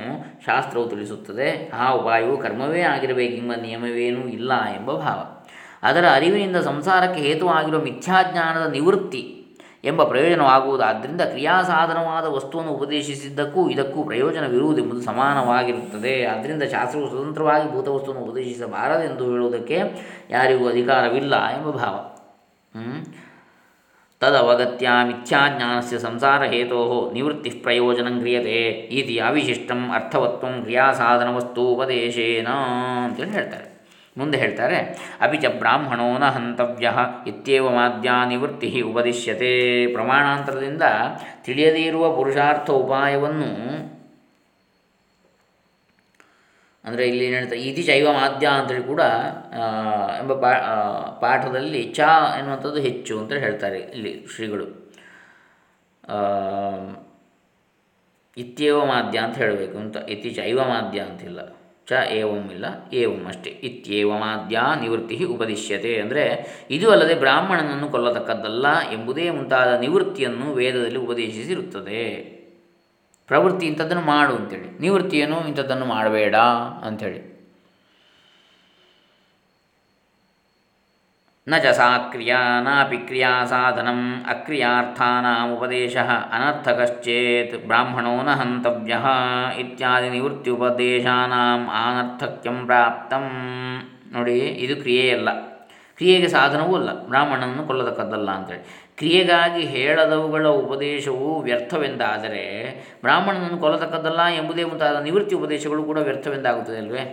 [0.47, 1.71] ಶಾಸ್ತ್ರವು ತಿಳಿಸುತ್ತದೆ.
[1.71, 5.45] ಆ ಉಪಾಯವು ಕರ್ಮವೇ ಆಗಿರಬೇಕೆಂಬ ನಿಯಮವೇನೂ ಇಲ್ಲ ಎಂಬ ಭಾವ.
[5.83, 9.38] ಅದರ ಅರಿವಿನಿಂದ ಸಂಸಾರಕ್ಕೆ ಹೇತುವಾಗಿರುವ ಮಿಥ್ಯಾಜ್ಞಾನದ ನಿವೃತ್ತಿ
[9.85, 16.25] ಎಂಬ ಪ್ರಯೋಜನವಾಗುವುದಾದ್ದರಿಂದ ಕ್ರಿಯಾಸಾಧನವಾದ ವಸ್ತುವನ್ನು ಉಪದೇಶಿಸಿದ್ದಕ್ಕೂ ಇದಕ್ಕೂ ಪ್ರಯೋಜನವಿರುವುದೆಂಬುದು ಸಮಾನವಾಗಿರುತ್ತದೆ.
[16.25, 19.83] ಆದ್ದರಿಂದ ಶಾಸ್ತ್ರವು ಸ್ವತಂತ್ರವಾಗಿ ಭೂತವಸ್ತುವನ್ನು ಉಪದೇಶಿಸಬಾರದೆಂದು ಹೇಳುವುದಕ್ಕೆ
[20.31, 22.15] ಯಾರಿಗೂ ಅಧಿಕಾರವಿಲ್ಲ ಎಂಬ ಭಾವ.
[24.21, 32.49] ತದವಗತ್ಯ ಮಿಥ್ಯಾಜ್ಞಾನಸ್ಯ ಸಂಸಾರ ಹೇತೋ ನಿವೃತ್ತಿ ಪ್ರಯೋಜನ ಕ್ರಿಯತೆ ಇತಿ ಅವಿಶಿಷ್ಟಂ ಅರ್ಥವತ್ವ ಕ್ರಿಯಾಸಾಧನವಸ್ತು ಉಪದೇಶೇನ
[33.05, 33.78] ಅಂತೇಳಿ ಹೇಳ್ತಾರೆ.
[34.21, 34.79] ಮುಂದೆ ಹೇಳ್ತಾರೆ,
[35.25, 36.89] ಅಪಿ ಚ ಬ್ರಾಹ್ಮಣೋ ನ ಹಂತವ್ಯ
[37.31, 39.53] ಇತ್ಯೇವ ಮಾಧ್ಯಾ ನಿವೃತ್ತಿ ಉಪದಿಶ್ಯತೆ.
[39.95, 40.85] ಪ್ರಮಾಣಾಂತರದಿಂದ
[41.47, 43.51] ತಿಳಿಯದೇ ಇರುವ ಪುರುಷಾರ್ಥ ಉಪಾಯವನ್ನು
[46.85, 49.03] ಅಂದರೆ ಇಲ್ಲಿ ಹೇಳ್ತಾರೆ ಇತಿ ಚೈವ ಮಾಧ್ಯ ಅಂತೇಳಿ ಕೂಡ
[50.21, 50.51] ಎಂಬ ಪಾ
[51.23, 52.01] ಪಾಠದಲ್ಲಿ ಚ
[52.39, 54.67] ಎನ್ನುವಂಥದ್ದು ಹೆಚ್ಚು ಅಂತ ಹೇಳ್ತಾರೆ ಇಲ್ಲಿ ಶ್ರೀಗಳು.
[58.37, 61.41] ಇತ್ಯೇವ ಮಾದ್ಯ ಅಂತ ಹೇಳಬೇಕು ಅಂತ, ಇತಿ ಚೈವ ಮಾಧ್ಯ ಅಂತಿಲ್ಲ.
[61.89, 63.51] ಚ ಏವಂ ಇಲ್ಲ, ಏವಂ ಅಷ್ಟೇ.
[63.51, 66.01] ಇತ್ಯೇವಮಾದ್ಯ ನಿವೃತ್ತಿ ಉಪದಿಶ್ಯತೆ.
[66.01, 66.25] ಅಂದರೆ
[66.71, 72.05] ಇದು ಅಲ್ಲದೆ ಬ್ರಾಹ್ಮಣನನ್ನು ಕೊಲ್ಲತಕ್ಕದ್ದಲ್ಲ ಎಂಬುದೇ ಮುಂತಾದ ನಿವೃತ್ತಿಯನ್ನು ವೇದದಲ್ಲಿ ಉಪದೇಶಿಸಿರುತ್ತದೆ.
[73.27, 74.69] ಪ್ರವೃತ್ತಿ ಇಂಥದ್ದನ್ನು ಮಾಡು ಅಂತೇಳಿ.
[74.81, 76.37] ನಿವೃತ್ತಿಯನ್ನು ಇಂಥದ್ದನ್ನು ಮಾಡಬೇಡ
[76.87, 77.38] ಅಂಥೇಳಿ
[81.51, 84.01] ನ ಚ ಸಾ ಕ್ರಿಯಾ ನಾಪಿ ಕ್ರಿಯಾ ಸಾಧನಂ
[85.55, 85.97] ಉಪದೇಶ
[86.37, 88.97] ಅನರ್ಥಕಶ್ಚೇತ್ ಬ್ರಾಹ್ಮಣೋ ನ ಹಂತವ್ಯ
[89.61, 93.25] ಇತ್ಯಾದಿ ನಿವೃತ್ತಿ ಉಪದೇಶಾನಾಂ ಅನರ್ಥಕ್ಯಂ ಪ್ರಾಪ್ತಂ.
[94.13, 95.31] ನೋಡಿ, ಇದು ಕ್ರಿಯೆಯಲ್ಲ.
[95.99, 98.63] ಕ್ರಿಯೆಗೆ ಸಾಧನವೂ ಅಲ್ಲ, ಬ್ರಾಹ್ಮಣನನ್ನು ಕೊಲ್ಲತಕ್ಕದ್ದಲ್ಲ ಅಂತೇಳಿ.
[98.99, 102.45] ಕ್ರಿಯೆಗಾಗಿ ಹೇಳದವುಗಳ ಉಪದೇಶವು ವ್ಯರ್ಥವೆಂದಾದರೆ
[103.03, 107.05] ಬ್ರಾಹ್ಮಣನನ್ನು ಕೊಲ್ಲತಕ್ಕದ್ದಲ್ಲ ಎಂಬುದೇ ಮುಂತಾದ ನಿವೃತ್ತಿ ಉಪದೇಶಗಳು ಕೂಡ ವ್ಯರ್ಥವೆಂದಾಗುತ್ತದೆ ಅಲ್ವೇ?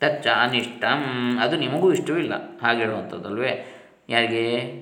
[0.00, 1.00] ತಚ್ಚ ಅನಿಷ್ಟಂ.
[1.44, 2.86] ಅದು ನಿಮಗೂ ಇಷ್ಟವಿಲ್ಲ, ಹಾಗೆ
[4.08, 4.74] ಯಾರಿಗೆ?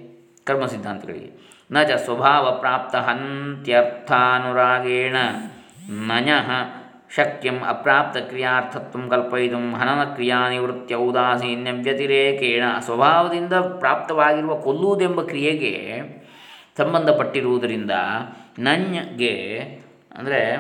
[0.45, 1.31] ಕರ್ಮ ಸಿದ್ಧಾಂತಗಳಿಗೆ.
[1.73, 5.17] ನ ಚ ಸ್ವಭಾವ ಪ್ರಾಪ್ತ ಹಂತ್ಯರ್ಥಾನುರಾಗೇಣ.
[5.91, 6.50] ನಯಃ
[7.17, 12.81] ಶಕ್ಯಂ ಅಪ್ರಾಪ್ತ ಕ್ರಿಯಾರ್ಥತ್ವ ಕಲ್ಪಯಿತು ಹನನ ಕ್ರಿಯಾ ನಿವೃತ್ತಿ ಔದಾಸೀನ್ಯ ವ್ಯತಿರೇಕೇಣ.
[12.81, 16.03] ಸ್ವಭಾವದಿಂದ ಪ್ರಾಪ್ತವಾಗಿರುವ ಕೊಲ್ಲುವುದೆಂಬ ಕ್ರಿಯೆಗೆ
[16.79, 17.91] ಸಂಬಂಧಪಟ್ಟಿರುವುದರಿಂದ
[18.59, 19.61] ನನ್ಗೆ
[20.17, 20.57] ಅಂದರೆ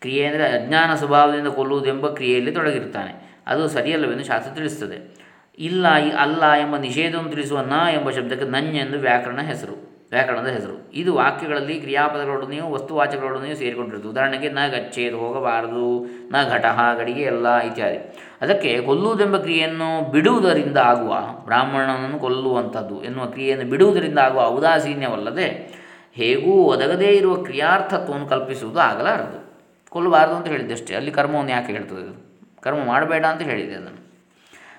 [0.00, 5.26] ಕ್ರಿಯೆ ಅಂದರೆ ಅಜ್ಞಾನ ಸ್ವಭಾವದಿಂದ ಕೊಲ್ಲುವುದೆಂಬ ಕ್ರಿಯೆಯಲ್ಲಿ ತೊಡಗಿರ್ತಾನೆ ಅದು ಸರಿಯಲ್ಲವೆಂದು ಶಾಸ್ತ್ರ ತಿಳಿಸ್ತದೆ.
[5.58, 5.86] ಇಲ್ಲ
[6.18, 10.92] ಅಲ್ಲ ಎಂಬ ನಿಷೇಧವನ್ನು ತಿಳಿಸುವ ನ ಎಂಬ ಶಬ್ದಕ್ಕೆ ನನ್ ಎಂದು ವ್ಯಾಕರಣ ಹೆಸರು, ವ್ಯಾಕರಣದ ಹೆಸರು.
[10.92, 17.96] ಇದು ವಾಕ್ಯಗಳಲ್ಲಿ, ಕ್ರಿಯಾಪದಗಳೊಡನೆಯೂ, ವಸ್ತುವಾಚಕಗಳೊಡನೆಯೂ ಸೇರಿಕೊಂಡಿರುತ್ತದೆ ಉದಾಹರಣೆಗೆ, ನ ಗಚ್ಚೇದು, ಹೋಗಬಾರದು, ನ ಘಟಃ, ಗಡಿಗೆ, ಎಲ್ಲ ಇತ್ಯಾದಿ.
[18.40, 25.76] ಅದಕ್ಕೆ ಕೊಲ್ಲುವುದೆಂಬ ಕ್ರಿಯೆಯನ್ನು ಬಿಡುವುದರಿಂದ ಆಗುವ, ಬ್ರಾಹ್ಮಣನನ್ನು ಕೊಲ್ಲುವಂಥದ್ದು ಎನ್ನುವ ಕ್ರಿಯೆಯನ್ನು ಬಿಡುವುದರಿಂದ ಆಗುವ ಔದಾಸೀನ್ಯವಲ್ಲದೆ,
[26.14, 29.46] ಹೇಗೂ ಒದಗದೇ ಇರುವ ಕ್ರಿಯಾರ್ಥತ್ವವನ್ನು ಕಲ್ಪಿಸುವುದು ಆಗಲಾರದು.
[29.90, 32.26] ಕೊಲ್ಲಬಾರದು ಅಂತ ಹೇಳಿದ್ದಷ್ಟೇ ಅಲ್ಲಿ ಕರ್ಮವನ್ನು ಯಾಕೆ ಹೇಳ್ತದೆ
[32.62, 34.05] ಕರ್ಮ ಮಾಡಬೇಡ ಅಂತ ಹೇಳಿದೆ ಅದನ್ನು.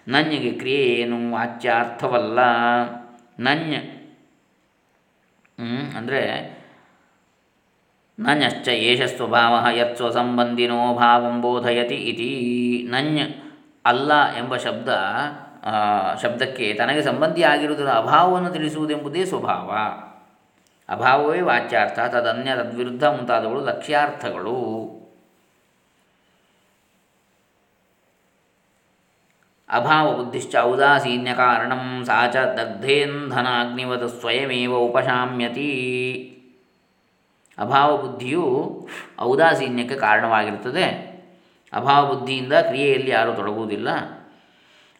[0.07, 1.17] ನನ್ಯಗೆ ಕ್ರಿಯೆ ಏನು?
[1.31, 2.39] ವಾಚ್ಯ ಅರ್ಥವಲ್ಲ.
[3.39, 3.75] ನನ್ಯ
[5.97, 6.21] ಅಂದರೆ
[8.19, 12.31] ನನ್ಯಶ್ಚ ಏಷ ಸ್ವಭಾವ ಯತ್ಸ್ವ ಸಂಬಂಧಿನೋ ಭಾವಂ ಬೋಧಯತಿ ಇತಿ.
[12.89, 13.21] ನನ್ಯ
[13.85, 14.89] ಅಲ್ಲ ಎಂಬ ಶಬ್ದ
[16.21, 19.69] ಶಬ್ದಕ್ಕೆ ತನಗೆ ಸಂಬಂಧಿಯಾಗಿರುವುದರ ಅಭಾವವನ್ನು ತಿಳಿಸುವುದೆಂಬುದೇ ಸ್ವಭಾವ.
[20.89, 24.57] ಅಭಾವವೇ ವಾಚ್ಯಾರ್ಥ, ತದನ್ಯ ತದ್ವಿರುದ್ಧ ಮುಂತಾದವುಗಳು ಲಕ್ಷ್ಯಾರ್ಥಗಳು.
[29.69, 35.69] ಅಭಾವ ಬುದ್ಧಿಶ್ಚ ಔದಾಸೀನ್ಯ ಕಾರಣಂ ಸಾ ಚ ದಗ್ಧೇಂಧನಾಗ್ನಿವತ್ ಸ್ವಯಮೇವ ಉಪಶಾಮ್ಯತಿ
[37.57, 38.45] ಅಭಾವ ಬುದ್ಧಿಯು
[39.19, 40.85] ಔದಾಸೀನ್ಯಕ್ಕೆ ಕಾರಣವಾಗಿರುತ್ತದೆ.
[41.73, 43.87] ಅಭಾವ ಬುದ್ಧಿಯಿಂದ ಕ್ರಿಯೆಯಲ್ಲಿ ಯಾರೂ ತೊಡಗುವುದಿಲ್ಲ.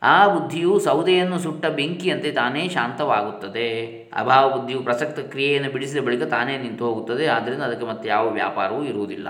[0.02, 3.70] ಆ ಬುದ್ಧಿಯು ಸೌದೆಯನ್ನು ಸುಟ್ಟ ಬೆಂಕಿಯಂತೆ ತಾನೇ ಶಾಂತವಾಗುತ್ತದೆ.
[4.16, 9.28] ಅಭಾವ ಬುದ್ಧಿಯು ಪ್ರಸಕ್ತ ಕ್ರಿಯೆಯನ್ನು ಬಿಡಿಸಿದ ಬಳಿಕ ತಾನೇ ನಿಂತು ಹೋಗುತ್ತದೆ ಆದ್ದರಿಂದ ಅದಕ್ಕೆ ಮತ್ತೆ ಯಾವ ವ್ಯಾಪಾರವೂ ಇರುವುದಿಲ್ಲ.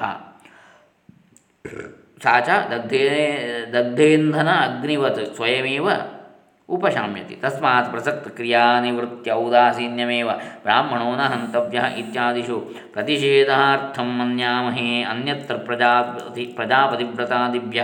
[2.23, 3.07] ಸಾಚ ದಗ್ಧೇ
[3.73, 5.89] ದಗ್ಧೇಂಧನ ಅಗ್ನಿವತ್ ಸ್ವಯಮೇವ
[6.69, 10.29] ಉಪಶಾಮ್ಯತಿ ತಸ್ಮಾತ್ ಪ್ರಸಕ್ತ ಕ್ರಿಯಾ ನಿವೃತ್ತಿ ಔದಾಸೀನ್ಯಮೇವ
[10.63, 12.57] ಬ್ರಾಹ್ಮಣೋ ನ ಹಂತವ್ಯ ಇತ್ಯಾದಿಷು
[12.93, 17.83] ಪ್ರತಿಷೇಧಾರ್ಥಂ ಮನ್ಯಾಮಹೇ ಅನ್ಯತ್ರ ಪ್ರಜಾಪತಿ ಪ್ರಜಾಪತಿವ್ರತಾದಿಭ್ಯ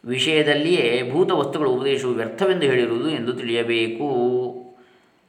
[0.05, 4.09] ವಿಷಯದಲ್ಲಿಯೇ ಭೂತ ವಸ್ತುಗಳ ಉಪದೇಶವು ವ್ಯರ್ಥವೆಂದು ಹೇಳಿರುವುದು ಎಂದು ತಿಳಿಯಬೇಕು.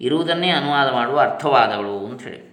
[0.01, 2.50] ಇರುವುದನ್ನೇ ಅನುವಾದ ಮಾಡುವ ಅರ್ಥವಾದಗಳು ಹೇಳಿ.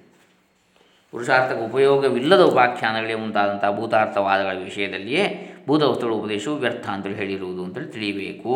[1.12, 5.24] ಪುರುಷಾರ್ಥಕ್ಕೆ ಉಪಯೋಗವಿಲ್ಲದ ಉಪಾಖ್ಯಾನಗಳೇ ಮುಂತಾದಂಥ ಭೂತಾರ್ಥವಾದಗಳ ವಿಷಯದಲ್ಲಿಯೇ
[5.66, 8.54] ಭೂತ ವಸ್ತುಗಳ ಉಪದೇಶವು ವ್ಯರ್ಥ ಅಂತೇಳಿ ಹೇಳಿರುವುದು ಅಂತೇಳಿ ತಿಳಿಯಬೇಕು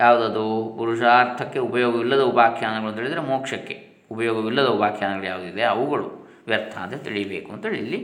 [0.00, 0.44] ಯಾವುದದು?
[0.78, 3.76] ಪುರುಷಾರ್ಥಕ್ಕೆ ಉಪಯೋಗವಿಲ್ಲದ ಉಪಾಖ್ಯಾನಗಳು ಅಂತ ಹೇಳಿದರೆ ಮೋಕ್ಷಕ್ಕೆ.
[4.10, 5.62] ಉಪಯೋಗವಿಲ್ಲದ ಉಪಾಖ್ಯಾನಗಳು ಯಾವುದಿದೆ?
[5.62, 6.06] ಅವುಗಳು
[6.46, 8.00] ವ್ಯರ್ಥ ಅಂತ ತಿಳಿಯಬೇಕು ಅಂತೇಳಿ ಇಲ್ಲಿ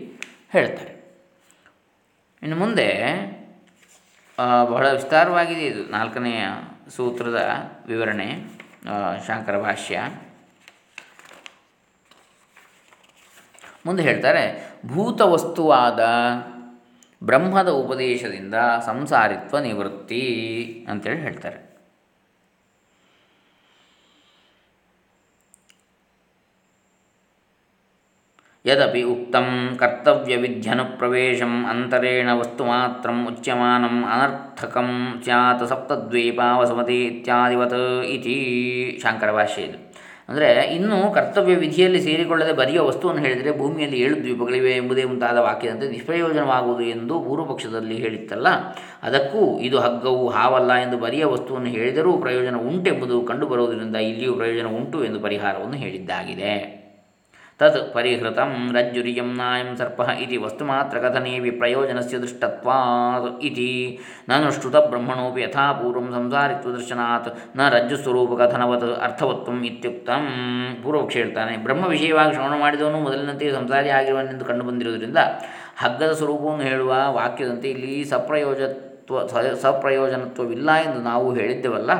[0.52, 0.92] ಹೇಳ್ತಾರೆ.
[2.42, 2.88] ಇನ್ನು ಮುಂದೆ
[4.70, 5.82] ಬಹಳ ವಿಸ್ತಾರವಾಗಿದೆ ಇದು.
[5.90, 6.44] ನಾಲ್ಕನೆಯ
[6.96, 7.40] ಸೂತ್ರದ
[7.86, 8.28] ವಿವರಣೆ
[9.26, 10.00] ಶಾಂಕರ ಭಾಷ್ಯ.
[13.86, 16.00] ಮುಂದೆ ಹೇಳ್ತಾರೆ ಭೂತ ವಸ್ತುವಾದ
[17.24, 18.54] ಬ್ರಹ್ಮದ ಉಪದೇಶದಿಂದ
[18.86, 21.74] ಸಂಸಾರಿತ್ವ ನಿವೃತ್ತಿ ಅಂತೇಳಿ ಹೇಳ್ತಾರೆ.
[28.66, 29.78] ಯದಪಿ ಉಕ್ತಂ
[30.98, 38.98] ಪ್ರವೇಶಂ ಅಂತರೇಣ ವಸ್ತು ಮಾತ್ರ ಉಚ್ಯಮಾನಂ ಅನರ್ಥಕಂ ಸ್ಯಾತ್ ಸಪ್ತದ್ವೀಪಾವಸಮತಿ ಇತ್ಯಾದಿವತ್ ಇತಿ.
[39.02, 39.83] ಶಾಂಕರ ಭಾಷೆ
[40.28, 46.82] ಅಂದರೆ ಇನ್ನು ಕರ್ತವ್ಯ ವಿಧಿಯಲ್ಲಿ ಸೇರಿಕೊಳ್ಳದೆ ಬರಿಯ ವಸ್ತುವನ್ನು ಹೇಳಿದರೆ ಭೂಮಿಯಲ್ಲಿ ಏಳು ದ್ವೀಪಗಳಿವೆ ಎಂಬುದೇ ಮುಂತಾದ ವಾಕ್ಯದಂತೆ ನಿಷ್ಪ್ರಯೋಜನವಾಗುವುದು
[46.82, 48.46] ಎಂದು ಪೂರ್ವಪಕ್ಷದಲ್ಲಿ ಹೇಳಿತ್ತಲ್ಲ.
[49.02, 55.20] ಅದಕ್ಕೂ ಇದು ಹಗ್ಗವು ಹಾವಲ್ಲ ಎಂದು ಬರಿಯ ವಸ್ತುವನ್ನು ಹೇಳಿದರೂ ಪ್ರಯೋಜನ ಉಂಟೆಂಬುದು ಕಂಡುಬರುವುದರಿಂದ ಇಲ್ಲಿಯೂ ಪ್ರಯೋಜನ ಉಂಟು ಎಂದು
[55.20, 56.83] ಪರಿಹಾರವನ್ನು ಹೇಳಿದ್ದಾಗಿದೆ.
[57.60, 64.50] ತತ್ ಪರಿಹೃತಂ ರಜ್ಜುರಿಯಂ ನಾಯಂ ಸರ್ಪ ಇತಿ ವಸ್ತುಮಾತ್ರಕಥನೆ ವಿಪ್ರಯೋಜನಸ್ಯ ದೃಷ್ಟತ್ವಾತ್ ಇತಿ ನಾನು
[64.90, 70.26] ಬ್ರಹ್ಮಣೋಪಿ ಯಥಾ ಪೂರ್ವಂ ಸಂಸಾರಿತ್ವದರ್ಶನಾತ್ನ ರಜ್ಜುಸ್ವರೂಪಕಥನವತ್ ಅರ್ಥವತ್ವಂ ಇತ್ಯುಕ್ತಂ
[70.82, 75.18] ಪೂರ್ವಪಕ್ಷ ಹೇಳ್ತಾನೆ ಬ್ರಹ್ಮ ವಿಷಯವಾಗಿ ಶ್ರವಣ ಮಾಡಿದವನು ಮೊದಲಿನಂತೆ ಸಂಸಾರಿ ಆಗಿರುವನೆಂದು ಕಂಡುಬಂದಿರುವುದರಿಂದ
[75.76, 79.26] ಹಗ್ಗದ ಸ್ವರೂಪವನ್ನು ಹೇಳುವ ವಾಕ್ಯದಂತೆ ಇಲ್ಲಿ ಸಪ್ರಯೋಜತ್ವ
[79.62, 81.90] ಸಪ್ರಯೋಜನತ್ವವಿಲ್ಲ ಎಂದು ನಾವು ಹೇಳಿದ್ದೆವಲ್ಲ?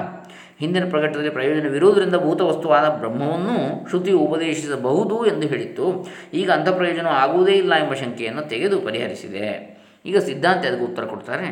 [0.65, 6.09] ಹಿಂದಿನ ಪ್ರಕಟದಲ್ಲಿ ಪ್ರಯೋಜನವಿರುವುದರಿಂದ ಭೂತವಸ್ತುವಾದ ಬ್ರಹ್ಮವನ್ನು ಶ್ರುತಿಯು ಉಪದೇಶಿಸಬಹುದು ಎಂದು ಹೇಳಿತ್ತು.
[6.35, 9.75] ಈಗ ಅಂಥ ಪ್ರಯೋಜನ ಆಗುವುದೇ ಇಲ್ಲ ಎಂಬ ಶಂಕೆಯನ್ನು ತೆಗೆದು ಪರಿಹರಿಸಿದೆ.
[10.07, 11.47] ಈಗ ಸಿದ್ಧಾಂತ ಅದಕ್ಕೆ ಉತ್ತರ ಕೊಡ್ತಾರೆ.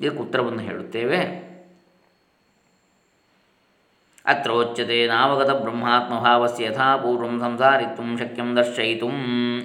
[0.00, 1.48] ಇದಕ್ಕೆ ಉತ್ತರವನ್ನು ಹೇಳುತ್ತೇವೆ.
[4.26, 9.06] ಅತ್ರೋಚ್ಯತೆ ನಾವಗತ ಬ್ರಹ್ಮಾತ್ಮಭಾವಸ್ಯ ಯಥಾಪೂರ್ವಂ ಸಂಸಾರಿತ್ವ ಶಕ್ಯಂ ದರ್ಶಯಿತು.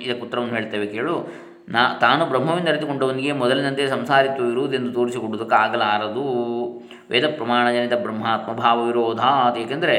[0.02, 1.28] ಇದಕ್ಕೆ ಉತ್ತರವನ್ನು ಹೇಳ್ತೇವೆ ಕೇಳು.
[1.70, 6.24] ನಾ ತಾನು ಬ್ರಹ್ಮವಿಂದ ಅರಿತುಕೊಂಡವನಿಗೆ ಮೊದಲಿನಂತೆ ಸಂಸಾರಿತ್ವ ಇರುವುದೆಂದು ತೋರಿಸಿಕೊಡುವುದಕ್ಕಾಗಲಾರದು.
[7.12, 9.98] ವೇದ ಪ್ರಮಾಣಜನಿತ ಬ್ರಹ್ಮಾತ್ಮ ಭಾವ ವಿರೋಧಾತ್ ಏಕೆಂದರೆ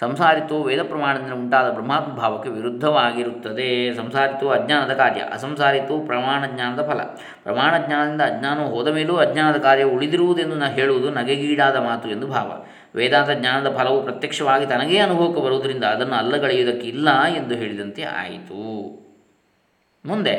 [0.00, 3.94] ಸಂಸಾರಿತ್ವವು ವೇದ ಪ್ರಮಾಣದಿಂದ ಉಂಟಾದ ಬ್ರಹ್ಮಾತ್ಮ ಭಾವಕ್ಕೆ ವಿರುದ್ಧವಾಗಿರುತ್ತದೆ.
[3.94, 7.00] ಸಂಸಾರಿತ್ವವು ಅಜ್ಞಾನದ ಕಾರ್ಯ, ಅಸಂಸಾರಿತ್ವವು ಪ್ರಮಾಣ ಜ್ಞಾನದ ಫಲ.
[7.42, 12.64] ಪ್ರಮಾಣ ಜ್ಞಾನದಿಂದ ಅಜ್ಞಾನವು ಹೋದ ಮೇಲೂ ಅಜ್ಞಾನದ ಕಾರ್ಯ ಉಳಿದಿರುವುದೆಂದು ನಾ ಹೇಳುವುದು ನಗೆಗೀಡಾದ ಮಾತು ಎಂದು ಭಾವ.
[12.94, 19.00] ವೇದಾಂತ ಜ್ಞಾನದ ಫಲವು ಪ್ರತ್ಯಕ್ಷವಾಗಿ ತನಗೇ ಅನುಭವಕ್ಕೆ ಬರುವುದರಿಂದ ಅದನ್ನು ಅಲ್ಲಗಳೆಯುವುದಕ್ಕಿಲ್ಲ ಎಂದು ಹೇಳಿದಂತೆ ಆಯಿತು.
[20.04, 20.36] ಮುಂದೆ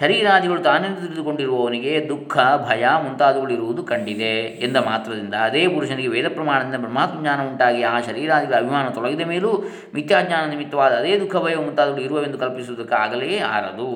[0.00, 2.34] ಶರೀರಾದಿಗಳು ತಾನೇ ತಿಳಿದುಕೊಂಡಿರುವವನಿಗೆ ದುಃಖ,
[2.68, 4.32] ಭಯ ಮುಂತಾದವುಗಳಿರುವುದು ಕಂಡಿದೆ
[4.66, 9.50] ಎಂದ ಮಾತ್ರದಿಂದ ಅದೇ ಪುರುಷನಿಗೆ ವೇದ ಪ್ರಮಾಣದಿಂದ ಬ್ರಹ್ಮಾತ್ಮ ಜ್ಞಾನ ಉಂಟಾಗಿ ಆ ಶರೀರಾದಿಗಳ ಅಭಿಮಾನ ತೊಲಗಿದ ಮೇಲೂ
[9.94, 13.90] ಮಿಥ್ಯಾಜ್ಞಾನ ನಿಮಿತ್ತವಾದ ಅದೇ ದುಃಖ, ಭಯ ಮುಂತಾದವುಗಳು ಇರುವವೆಂದು ಕಲ್ಪಿಸುವುದಕ್ಕಾಗಲೇ ಆರದು.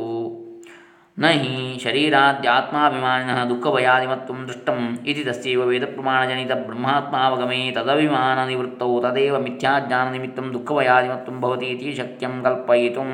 [1.18, 11.92] ನಹಿ ಶರೀರಾದ್ಯಾತ್ಮಾಭಿಮಾನಿನಃ ದುಃಖಭಯಾದಿಮತ್ವಂ ದೃಷ್ಟಂ ಇತಿ ತಸ್ಯೈವ ವೇದಪ್ರಮಾಣಜನಿತ ಬ್ರಹ್ಮಾತ್ಮಾವಗಮೇ ತದಭಿಮಾನ ನಿವೃತ್ತೌ ತದೇವ ಮಿಥ್ಯಾಜ್ಞಾನನಿಮಿತ್ತಂ ದುಃಖಭಯಾದಿಮತ್ವಂ ಭವತಿ ಇತಿ
[11.92, 13.12] ಶಕ್ಯಂ ಕಲ್ಪಯಿತುಂ.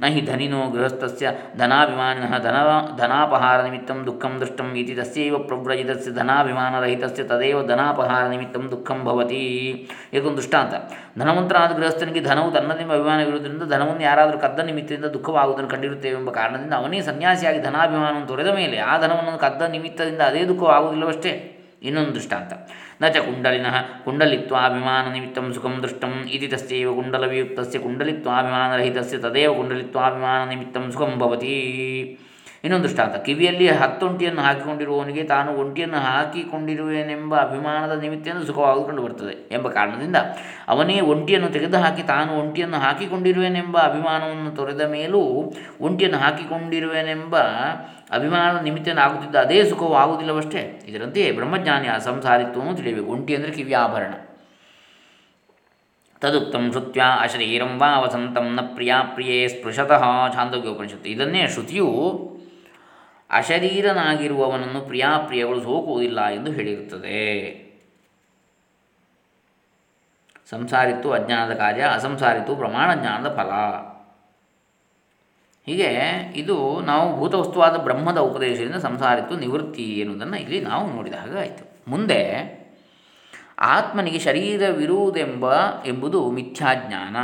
[0.00, 2.56] ನ ಧನಿನೋ ಗೃಹಸ್ಥಸ್ಯ ಧನಾಭಿಮಾನ ಧನ
[2.96, 9.40] ಧನಾಪಹಾರನಿಮಿತ್ತಂ ದುಃಖಂ ದೃಷ್ಟಂ ಇತಿ ತಸ್ಯೈವ ಪ್ರವ್ರಜಿತ ಧನಾಭಿಮಾನರಹಿತಸ್ಯ ತದೇವ ಧನಾಪಹಾರ ನಿಮಿತ್ತಂ ದುಃಖಂ ಭವತಿ
[10.12, 10.74] ಇದೊಂದು ದೃಷ್ಟಾಂತ.
[11.18, 17.62] ಧನವಂತನಾದ ಗೃಹಸ್ಥನಿಗೆ ಧನವು ತನ್ನದೆಂಬ ಅಭಿಮಾನವಿರುವುದರಿಂದ ಧನವನ್ನು ಯಾರಾದರೂ ಕದ್ದ ನಿಮಿತ್ತದಿಂದ ದುಃಖವಾಗುವುದನ್ನು ಕಂಡಿರುತ್ತೇವೆ ಎಂಬ ಕಾರಣದಿಂದ ಅವನೇ ಸನ್ಯಾಸಿಯಾಗಿ
[17.62, 21.52] ಧನಾಭಿಮಾನವನ್ನು ತೊರೆದ ಮೇಲೆ ಆ ಧನವನ್ನು ಕದ್ದ ನಿಮಿತ್ತದಿಂದ ಅದೇ ದುಃಖವಾಗುವುದಿಲ್ಲವಷ್ಟೇ.
[21.82, 22.52] ಇನ್ನೊಂದು ದೃಷ್ಟಾಂತ.
[23.02, 23.76] ನ ಚ ಕುಂಡಲಿನಃ.
[24.04, 31.56] ಕುಂಡಲಿತ್ವಾಭಿಮಾನ ನಿಮಿತ್ತಂ ಸುಖಂ ದೃಷ್ಟಂ ಇತಿ ತಸ್ಯೈವ ಕುಂಡಲವಿಯುಕ್ತಸ್ಯ ಕುಂಡಲಿತ್ವಾಭಿಮಾನರಹಿತಸ್ಯ ತದೇವ ಕುಂಡಲಿತ್ವಾಭಿಮಾನ ನಿಮಿತ್ತಂ ಸುಖಂ ಭವತಿ.
[32.66, 40.16] ಇನ್ನೊಂದು ದೃಷ್ಟಾಂತ ಕಿವಿಯಲ್ಲಿ ಹತ್ತೊಂಟಿಯನ್ನು ಹಾಕಿಕೊಂಡಿರುವವನಿಗೆ ತಾನು ಒಂಟಿಯನ್ನು ಹಾಕಿಕೊಂಡಿರುವೆನೆಂಬ ಅಭಿಮಾನದ ನಿಮಿತ್ತದಿಂದ ಸುಖವಾಗುಕೊಂಡು ಬರ್ತದೆ ಎಂಬ ಕಾರಣದಿಂದ
[40.68, 47.36] ಅವನೇ ಒಂಟಿಯನ್ನು ತೆಗೆದುಹಾಕಿ ತಾನು ಒಂಟಿಯನ್ನು ಹಾಕಿಕೊಂಡಿರುವೆನೆಂಬ ಅಭಿಮಾನವನ್ನು ತೊರೆದ ಮೇಲೂ ಒಂಟಿಯನ್ನು ಹಾಕಿಕೊಂಡಿರುವೆನೆಂಬ
[48.10, 50.84] ಅಭಿಮಾನದ ನಿಮಿತ್ತ ಆಗುತ್ತಿದ್ದ ಅದೇ ಸುಖವು ಆಗುವುದಿಲ್ಲವಷ್ಟೇ.
[50.86, 53.12] ಇದರಂತೆಯೇ ಬ್ರಹ್ಮಜ್ಞಾನಿ ಸಂಸಾರಿತ್ವವನ್ನು ತಿಳಿಯಬೇಕು.
[53.12, 54.14] ಒಂಟಿ ಅಂದರೆ ಆಭರಣ.
[56.20, 61.08] ತದುಕ್ತಂ ಶ್ರುತ್ಯ ಅಶರೀರಂ ವಾ ವಸಂತಂ ನ ಪ್ರಿಯಾ ಪ್ರಿಯೇ ಸ್ಪೃಶತಃ ಛಾಂದೋಗ್ಯೋಪನಿಷತ್ತು.
[61.08, 61.86] ಇದನ್ನೇ ಶ್ರುತಿಯು
[63.30, 67.66] ಅಶರೀರನಾಗಿರುವವನನ್ನು ಪ್ರಿಯಾಪ್ರಿಯಗಳು ಸೋಕುವುದಿಲ್ಲ ಎಂದು ಹೇಳಿರುತ್ತದೆ.
[70.50, 73.50] ಸಂಸಾರಿತ್ತು ಅಜ್ಞಾನದ ಕಾರ್ಯ, ಅಸಂಸಾರಿತ್ತು ಪ್ರಮಾಣ ಜ್ಞಾನದ ಫಲ.
[75.66, 75.88] ಹೀಗೆ
[76.36, 81.90] ಇದು ನಾವು ಭೂತವಸ್ತುವಾದ ಬ್ರಹ್ಮದ ಉಪದೇಶದಿಂದ ಸಂಸಾರಿತ್ತು ನಿವೃತ್ತಿ ಎನ್ನುವುದನ್ನು ಇಲ್ಲಿ ನಾವು ನೋಡಿದ ಹಾಗೆ ಆಯಿತು.
[81.90, 82.20] ಮುಂದೆ
[83.58, 85.52] ಆತ್ಮನಿಗೆ ಶರೀರವಿರುವುದೆಂಬ,
[85.86, 87.16] ಎಂಬುದು ಮಿಥ್ಯಾಜ್ಞಾನ.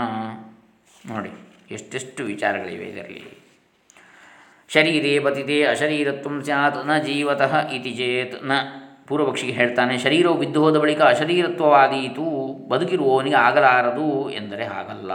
[1.12, 1.30] ನೋಡಿ,
[1.70, 3.41] ಎಷ್ಟೆಷ್ಟು ವಿಚಾರಗಳಿವೆ ಇದರಲ್ಲಿ.
[4.74, 8.52] ಶರೀರೇ ಪತಿತೆ ಅಶರೀರತ್ವ ಸ್ಯಾತ್ನ ಜೀವತಃ ಇತಿ ಚೇತ್ನ.
[9.08, 15.11] ಪೂರ್ವಪಕ್ಷಿಗೆ ಹೇಳ್ತಾನೆ, ಶರೀರವು ಬಿದ್ದು ಹೋದ ಬಳಿಕ ಅಶರೀರತ್ವವಾದೀತು, ಬದುಕಿರುವವನಿಗೆ ಆಗಲಾರದು ಎಂದರೆ ಹಾಗಲ್ಲ.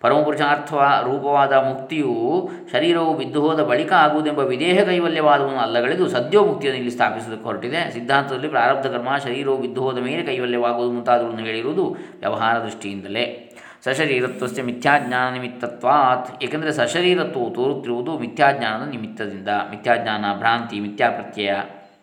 [0.00, 0.72] ಪರಮಪುರುಷಾರ್ಥ
[1.04, 7.92] ರೂಪವಾದ ಮುಕ್ತಿಯು ಶರೀರವು ಬಿದ್ದು ಹೋದ ಬಳಿಕ ಆಗುವುದೆಂಬ ವಿದೇಹ ಕೈವಲ್ಯವಾದವನ್ನು ಅಲ್ಲಗಳೆದು ಸದ್ಯೋ ಮುಕ್ತಿಯನ್ನು ಇಲ್ಲಿ ಸ್ಥಾಪಿಸುವುದಕ್ಕೆ ಹೊರಟಿದೆ.
[7.92, 13.47] ಸಿದ್ಧಾಂತದಲ್ಲಿ ಪ್ರಾರಬ್ಧ ಕರ್ಮ ಶರೀರವು ಬಿದ್ದು ಹೋದ ಮೇಲೆ ಕೈವಲ್ಯವಾಗುವುದು ಮುಂತಾದವನ್ನು ಹೇಳಿರುವುದು ವ್ಯವಹಾರ ದೃಷ್ಟಿಯಿಂದಲೇ.
[13.84, 19.48] ಸಶರೀರತ್ವಸ್ಯ ಮಿಥ್ಯಾಜ್ಞಾನ ನಿಮಿತ್ತತ್ವಾತ್ ಏಕೆಂದರೆ ಸಶರೀರತ್ವವು ತೋರುತ್ತಿರುವುದು ಮಿಥ್ಯಾಜ್ಞಾನದ ನಿಮಿತ್ತದಿಂದ.
[19.48, 21.54] ಮಿಥ್ಯಾಜ್ಞಾನ, ಭ್ರಾಂತಿ, ಮಿಥ್ಯಾಪ್ರತ್ಯಯ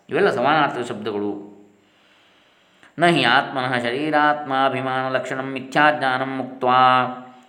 [0.09, 1.55] ಇವೆಲ್ಲ ಸಮಾನಾರ್ಥಕ ಶಬ್ದಗಳು.
[2.99, 6.65] ನ ಹಿ ಆತ್ಮನಃ ಶರೀರಾತ್ಮಾಭಿಮಾನ ಲಕ್ಷಣ ಮಿಥ್ಯಾಜ್ಞಾನಂ ಮುಕ್ತ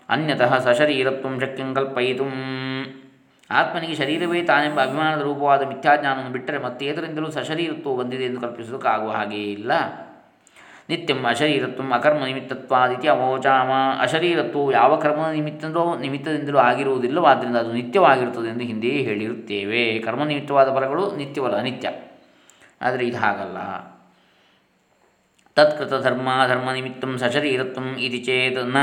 [0.08, 2.24] ಅನ್ಯತಃ ಸಶರೀರತ್ವ ಶಕ್ಯಂ ಕಲ್ಪಯಿತು.
[3.50, 9.72] ಆತ್ಮನಿಗೆ ಶರೀರವೇ ತಾನೆಂಬ ಅಭಿಮಾನದ ರೂಪವಾದ ಮಿಥ್ಯಾಜ್ಞಾನವನ್ನು ಬಿಟ್ಟರೆ ಮತ್ತೇದರಿಂದಲೂ ಸಶರೀರತ್ವವು ಬಂದಿದೆ ಎಂದು ಕಲ್ಪಿಸುವುದಕ್ಕಾಗುವ ಹಾಗೆಯೇ ಇಲ್ಲ.
[10.88, 13.70] ನಿತ್ಯಂ ಅಶರೀರತ್ವ ಅಕರ್ಮ ನಿಮಿತ್ತತ್ವಾದಿತಿ ಅವೋಚಾಮ
[14.00, 19.98] ಅಶರೀರತ್ವವು ಯಾವ ಕರ್ಮ ನಿಮಿತ್ತದೋ ನಿಮಿತ್ತದಿಂದಲೂ ಆಗಿರುವುದಿಲ್ಲವಾದ್ದರಿಂದ ಅದು ನಿತ್ಯವಾಗಿರುತ್ತದೆ ಎಂದು ಹಿಂದೆಯೇ ಹೇಳಿರುತ್ತೇವೆ.
[19.98, 21.90] ಕರ್ಮ ನಿಮಿತ್ತವಾದ ಫಲಗಳು ನಿತ್ಯವಲ್ಲ, ಅನಿತ್ಯ.
[22.80, 23.58] ಆದರೆ ಇದು ಹಾಗಲ್ಲ.
[25.54, 28.76] ತತ್ಕೃತ ಧರ್ಮ ಧರ್ಮ ನಿಮಿತ್ತಂ ಸಶರೀರತ್ವ ಇದು ನ.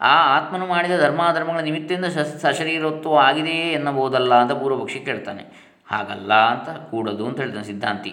[0.00, 2.04] ಆ ಆತ್ಮನು ಮಾಡಿದ ಧರ್ಮಾಧರ್ಮಗಳ ನಿಮಿತ್ತದಿಂದ
[2.42, 5.44] ಸಶರೀರತ್ವ ಆಗಿದೆಯೇ ಎನ್ನಬಹುದಲ್ಲ ಅಂತ ಪೂರ್ವಪಕ್ಷಿ ಕೇಳ್ತಾನೆ.
[5.86, 8.12] ಹಾಗಲ್ಲ ಅಂತ ಕೂಡದು ಅಂತ ಹೇಳ್ತಾನೆ ಸಿದ್ಧಾಂತಿ.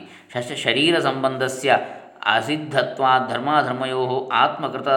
[0.56, 1.80] ಶರೀರ ಸಂಬಂಧಸ್ಯ
[2.26, 4.88] ಅಸಿದ್ಧತ್ವ ಧರ್ಮಾಧರ್ಮಯೋ ಆತ್ಮಕೃತ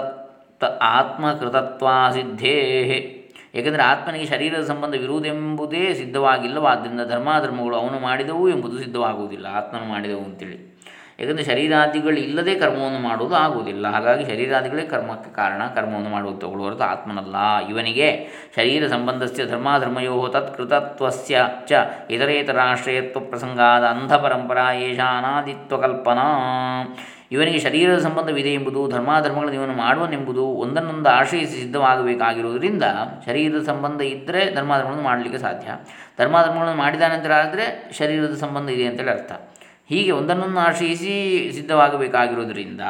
[0.81, 2.57] ಆತ್ಮಕೃತತ್ವಾಸಿದ್ಧೇ.
[3.55, 10.77] ಏಕೆಂದರೆ ಆತ್ಮನಿಗೆ ಶರೀರದ ಸಂಬಂಧವಿರುವುದೆಂಬುದೇ ಸಿದ್ಧವಾಗಿಲ್ಲವಾದ್ದರಿಂದ ಧರ್ಮಾಧರ್ಮಗಳು ಅವನು ಮಾಡಿದವು ಎಂಬುದು ಸಿದ್ಧವಾಗುವುದಿಲ್ಲ, ಆತ್ಮನು ಮಾಡಿದವು ಅಂತೇಳಿ.
[11.21, 13.89] ಏಕೆಂದರೆ ಶರೀರಾದಿಗಳು ಇಲ್ಲದೆ ಕರ್ಮವನ್ನು ಮಾಡುವುದು ಆಗುವುದಿಲ್ಲ.
[13.89, 17.67] ಹಾಗಾಗಿ ಶರೀರಾದಿಗಳೇ ಕರ್ಮಕ್ಕೆ ಕಾರಣ, ಕರ್ಮವನ್ನು ಮಾಡುವುದು ಹೊರತು ಆತ್ಮನಲ್ಲ.
[17.69, 18.09] ಇವನಿಗೆ
[18.57, 21.73] ಶರೀರ ಸಂಬಂಧಸ್ಯ ಧರ್ಮಾಧರ್ಮಯೋ ತತ್ಕೃತತ್ವಸ್ಯ ಚ
[22.11, 26.97] ಇತರೇತರಾಶ್ರಯತ್ವ ಪ್ರಸಂಗಾದ ಅಂಧಪರಂಪರಾ ಪರಂಪರಾ ಏಷಾನಾದಿತ್ವಕಲ್ಪನಾ ಕಲ್ಪನಾ
[27.35, 32.85] ಇವನಿಗೆ ಶರೀರದ ಸಂಬಂಧವಿದೆ ಎಂಬುದು, ಧರ್ಮಾಧರ್ಮಗಳನ್ನು ಇವನು ಮಾಡುವನೆಂಬುದು ಒಂದನ್ನೊಂದು ಆಶ್ರಯಿಸಿ ಸಿದ್ಧವಾಗಬೇಕಾಗಿರುವುದರಿಂದ
[33.27, 35.69] ಶರೀರದ ಸಂಬಂಧ ಇದ್ದರೆ ಧರ್ಮಾಧರ್ಮಗಳನ್ನು ಮಾಡಲಿಕ್ಕೆ ಸಾಧ್ಯ.
[36.21, 37.67] ಧರ್ಮಾಧರ್ಮಗಳನ್ನು ಮಾಡಿದ ನಂತರ ಆದರೆ
[38.01, 39.33] ಶರೀರದ ಸಂಬಂಧ ಇದೆ ಅಂತೇಳಿ ಅರ್ಥ.
[39.93, 41.15] ಹೀಗೆ ಒಂದನ್ನೊಂದು ಆಶ್ರಯಿಸಿ
[41.59, 42.85] ಸಿದ್ಧವಾಗಬೇಕಾಗಿರೋದ್ರಿಂದ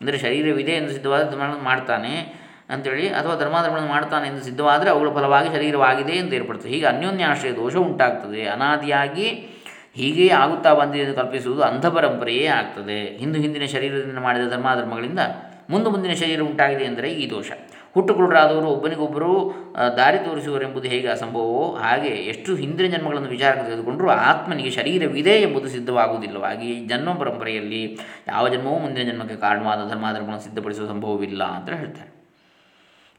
[0.00, 2.14] ಅಂದರೆ ಶರೀರವಿದೆ ಎಂದು ಸಿದ್ಧವಾದ ಧರ್ಮಗಳನ್ನು ಮಾಡ್ತಾನೆ
[2.74, 8.42] ಅಂತೇಳಿ, ಅಥವಾ ಧರ್ಮಾಧರ್ಮಗಳನ್ನು ಮಾಡ್ತಾನೆ ಎಂದು ಸಿದ್ಧವಾದರೆ ಅವುಗಳ ಫಲವಾಗಿ ಶರೀರವಾಗಿದೆ ಎಂದು ಏರ್ಪಡ್ತದೆ ಹೀಗೆ ಅನ್ಯೋನ್ಯಾಶ್ರಯ ದೋಷ ಉಂಟಾಗ್ತದೆ.
[8.54, 9.28] ಅನಾದಿಯಾಗಿ
[9.96, 12.98] ಹೀಗೆಯೇ ಆಗುತ್ತಾ ಬಂದಿದೆ ಎಂದು ಕಲ್ಪಿಸುವುದು ಅಂಧಪರಂಪರೆಯೇ ಆಗ್ತದೆ.
[13.16, 15.18] ಹಿಂದೂ ಹಿಂದಿನ ಶರೀರದಿಂದ ಮಾಡಿದ ಧರ್ಮಾಧರ್ಮಗಳಿಂದ
[15.70, 17.50] ಮುಂದೆ ಮುಂದಿನ ಶರೀರ ಉಂಟಾಗಿದೆ ಎಂದರೆ ಈ ದೋಷ.
[17.94, 19.30] ಹುಟ್ಟುಕುಳರಾದವರು ಒಬ್ಬನಿಗೊಬ್ಬರು
[19.96, 27.12] ದಾರಿ ತೋರಿಸುವರೆಂಬುದು ಹೇಗೆ ಅಸಂಭವವೋ ಹಾಗೆ ಎಷ್ಟು ಹಿಂದಿನ ಜನ್ಮಗಳನ್ನು ವಿಚಾರಕ್ಕೆ ತೆಗೆದುಕೊಂಡರೂ ಆತ್ಮನಿಗೆ ಶರೀರವಿದೆ ಎಂಬುದು ಸಿದ್ಧವಾಗುವುದಿಲ್ಲವಾಗಿ ಜನ್ಮ
[27.12, 32.10] ಪರಂಪರೆಯಲ್ಲಿ ಯಾವ ಜನ್ಮವೂ ಮುಂದಿನ ಜನ್ಮಕ್ಕೆ ಕಾರಣವಾದ ಧರ್ಮಾಧರ್ಮಗಳನ್ನು ಸಿದ್ಧಪಡಿಸುವ ಸಂಭವವಿಲ್ಲ ಅಂತ ಹೇಳ್ತಾರೆ.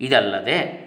[0.01, 0.86] ಇದಲ್ಲದೆ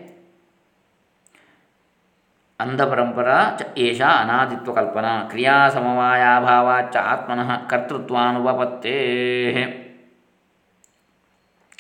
[2.61, 8.97] ಅಂಧಪರಂಪರ ಚ ಏಷ ಅನಾದಿತ್ವ ಕಲ್ಪನಾ ಕ್ರಿಯಾ ಸಮವಾಯಾಭಾವಾಚ್ಚ ಆತ್ಮನಃ ಕರ್ತೃತ್ವಾನುಪತ್ತೇ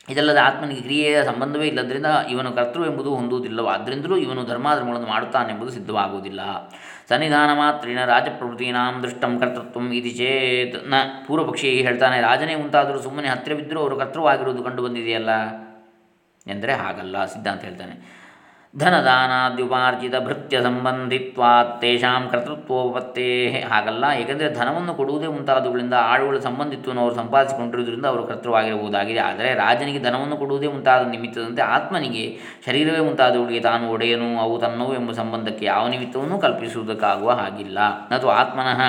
[0.08, 6.40] ಇದಲ್ಲದೆ ಆತ್ಮನಿಗೆ ಕ್ರಿಯೆಯ ಸಂಬಂಧವೇ ಇಲ್ಲದರಿಂದ ಇವನು ಕರ್ತೃ ಎಂಬುದು ಹೊಂದುವುದಿಲ್ಲವಾದ್ದರಿಂದಲೂ ಇವನು ಧರ್ಮಾಧರ್ಮಗಳನ್ನು ಮಾಡುತ್ತಾನೆಂಬುದು ಸಿದ್ಧವಾಗುವುದಿಲ್ಲ.
[7.08, 10.88] ಸನ್ನಿಧಾನ ಮಾತ್ರೇನ ರಾಜಪ್ರಭೃತೀನಾಂ ದೃಷ್ಟಂ ಕರ್ತೃತ್ವ ಇದು ಚೇತ್.
[10.88, 10.94] ನ
[11.26, 15.30] ಪೂರ್ವಪಕ್ಷಿ ಹೇಳ್ತಾನೆ, ರಾಜನೇ ಉಂಟಾದರೂ ಸುಮ್ಮನೆ ಹತ್ತಿರವಿದ್ದರೂ ಅವರು ಕರ್ತೃವಾಗಿರುವುದು ಕಂಡು ಬಂದಿದೆಯಲ್ಲ?
[16.46, 18.20] ಎಂದರೆ ಹಾಗಲ್ಲ ಸಿದ್ಧಾಂತ ಹೇಳ್ತಾನೆ.
[18.74, 23.30] ಧನದಾನಾದ್ಯುಪಾರ್ಜಿತ ಭೃತ್ಯ ಸಂಬಂಧಿತ್ವಾತ್ತೇಷಾಂ ಕರ್ತೃತ್ವೋಪತ್ತೇ
[23.70, 29.20] ಹಾಗಲ್ಲ, ಏಕೆಂದರೆ ಧನವನ್ನು ಕೊಡುವುದೇ ಮುಂತಾದವುಗಳಿಂದ ಆಳುಗಳ ಸಂಬಂಧಿತ್ವವನ್ನು ಅವರು ಸಂಪಾದಿಸಿಕೊಂಡಿರುವುದರಿಂದ ಅವರು ಕರ್ತೃವಾಗಿರಬಹುದಾಗಿದೆ.
[29.28, 32.24] ಆದರೆ ರಾಜನಿಗೆ ಧನವನ್ನು ಕೊಡುವುದೇ ಮುಂತಾದ ನಿಮಿತ್ತದಂತೆ ಆತ್ಮನಿಗೆ
[32.66, 37.78] ಶರೀರವೇ ಮುಂತಾದವುಗಳಿಗೆ ತಾನು ಒಡೆಯನು, ಅವು ತನ್ನವು ಎಂಬ ಸಂಬಂಧಕ್ಕೆ ಯಾವ ನಿಮಿತ್ತವನ್ನು ಕಲ್ಪಿಸುವುದಕ್ಕಾಗುವ ಹಾಗಿಲ್ಲ.
[38.12, 38.82] ನತು ಆತ್ಮನಃ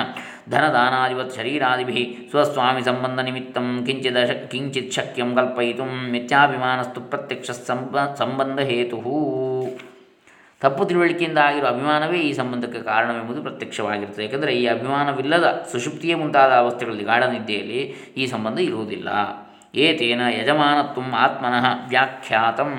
[0.52, 4.18] ಧನದಾನಾದಿವತ್ ಶರೀರಾದಿಭಿ ಸ್ವಸ್ವಾಮಿ ಸಂಬಂಧ ನಿಮಿತ್ತ ಕಿಂಚಿದ
[4.52, 7.50] ಕಿಂಚಿತ್ ಶಕ್ಯಂ ಕಲ್ಪಯಿತು ಮಿಥ್ಯಾಭಿಮಾನಸ್ತು ಪ್ರತ್ಯಕ್ಷ
[8.22, 8.98] ಸಂಬಂಧ ಹೇತು
[10.62, 14.24] ತಪ್ಪು ತಿಳುವಳಿಕೆಯಿಂದ ಆಗಿರುವ ಅಭಿಮಾನವೇ ಈ ಸಂಬಂಧಕ್ಕೆ ಕಾರಣವೆಂಬುದು ಪ್ರತ್ಯಕ್ಷವಾಗಿರುತ್ತದೆ.
[14.24, 17.80] ಏಕೆಂದರೆ ಈ ಅಭಿಮಾನವಿಲ್ಲದ ಸುಷುಪ್ತಿಯೇ ಮುಂತಾದ ಅವಸ್ಥೆಗಳಲ್ಲಿ ಗಾಢನಿದ್ದೆಯಲ್ಲಿ
[18.16, 19.08] ಈ ಸಂಬಂಧ ಇರುವುದಿಲ್ಲ.
[19.74, 22.78] ಏತೇನ ಯಜಮಾನತ್ವ ಆತ್ಮನಃ ವ್ಯಾಖ್ಯಾತಂ.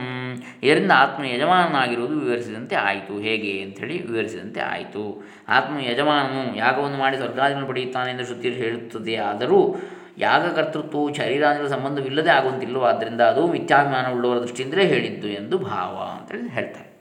[0.64, 3.20] ಇದರಿಂದ ಆತ್ಮ ಯಜಮಾನನಾಗಿರುವುದು ವಿವರಿಸಿದಂತೆ ಆಯಿತು.
[3.20, 5.24] ಹೇಗೆ ಅಂಥೇಳಿ ವಿವರಿಸಿದಂತೆ ಆಯಿತು.
[5.50, 9.16] ಆತ್ಮ ಯಜಮಾನನು ಯಾಗವನ್ನು ಮಾಡಿ ಸ್ವರ್ಗಾದಿಗಳನ್ನು ಪಡೆಯುತ್ತಾನೆ ಎಂದು ಶ್ರುತಿಯಲ್ಲಿ ಹೇಳುತ್ತದೆ.
[9.16, 9.76] ಆದರೂ
[10.18, 16.93] ಯಾಗಕರ್ತೃತ್ವವು ಶರೀರಾದಿಗಳ ಸಂಬಂಧವಿಲ್ಲದೆ ಆಗುವಂತಿಲ್ಲವೋ ಆದ್ದರಿಂದ ಅದು ಮಿಥ್ಯಾಭಿಮಾನವುಳ್ಳವರ ದೃಷ್ಟಿಯಿಂದಲೇ ಹೇಳಿದ್ದು ಎಂದು ಭಾವ ಅಂತೇಳಿ ಹೇಳ್ತಾರೆ.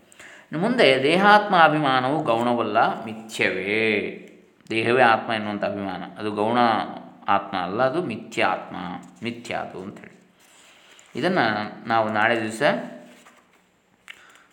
[0.59, 4.19] ಮುಂದೆ ದೇಹಾತ್ಮ ಅಭಿಮಾನವು ಗೌಣವಲ್ಲ, ಮಿಥ್ಯವೇ.
[4.71, 6.03] ದೇಹವೇ ಆತ್ಮ ಎನ್ನುವಂಥ ಅಭಿಮಾನ.
[6.19, 6.59] ಅದು ಗೌಣ
[7.29, 8.77] ಆತ್ಮ ಅಲ್ಲ, ಅದು ಮಿಥ್ಯಾತ್ಮ
[9.23, 10.13] ಮಿಥ್ಯಾದು ಅಂಥೇಳಿ.
[11.17, 12.63] ಇದನ್ನು ನಾವು ನಾಳೆ ದಿವಸ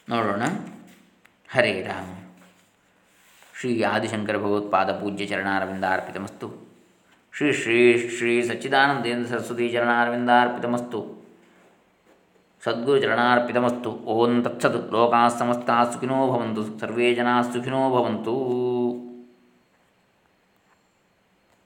[0.10, 0.42] ನೋಡೋಣ.
[1.52, 2.16] ಹರೇ ರಾಮ.
[3.60, 6.70] ಶ್ರೀ ಆದಿಶಂಕರ ಭಗವತ್ಪಾದ ಪೂಜ್ಯ ಚರಣಾರವಿಂದಾರ್ಪಿತಮಸ್ತು
[7.38, 11.19] ಶ್ರೀ ಶ್ರೀ ಶ್ರೀ ಸಚ್ಚಿದಾನಂದೇಂದ್ರ ಸರಸ್ವತಿ ಚರಣಾರವಿಂದಾರ್ಪಿತಮಸ್ತು
[12.64, 16.80] ಸದ್ಗುರುಚರಣಾರ್ಪಿತಮಸ್ತು ಓಂ ತತ್ಸತ್ ಲೋಕಾಸ್ತಮಸ್ತಃ ಸುಖಿನೋ ಭವಂತು.
[16.80, 17.16] ಸರ್ವೇ
[17.54, 18.34] ಸುಖಿನೋ ಭವಂತು.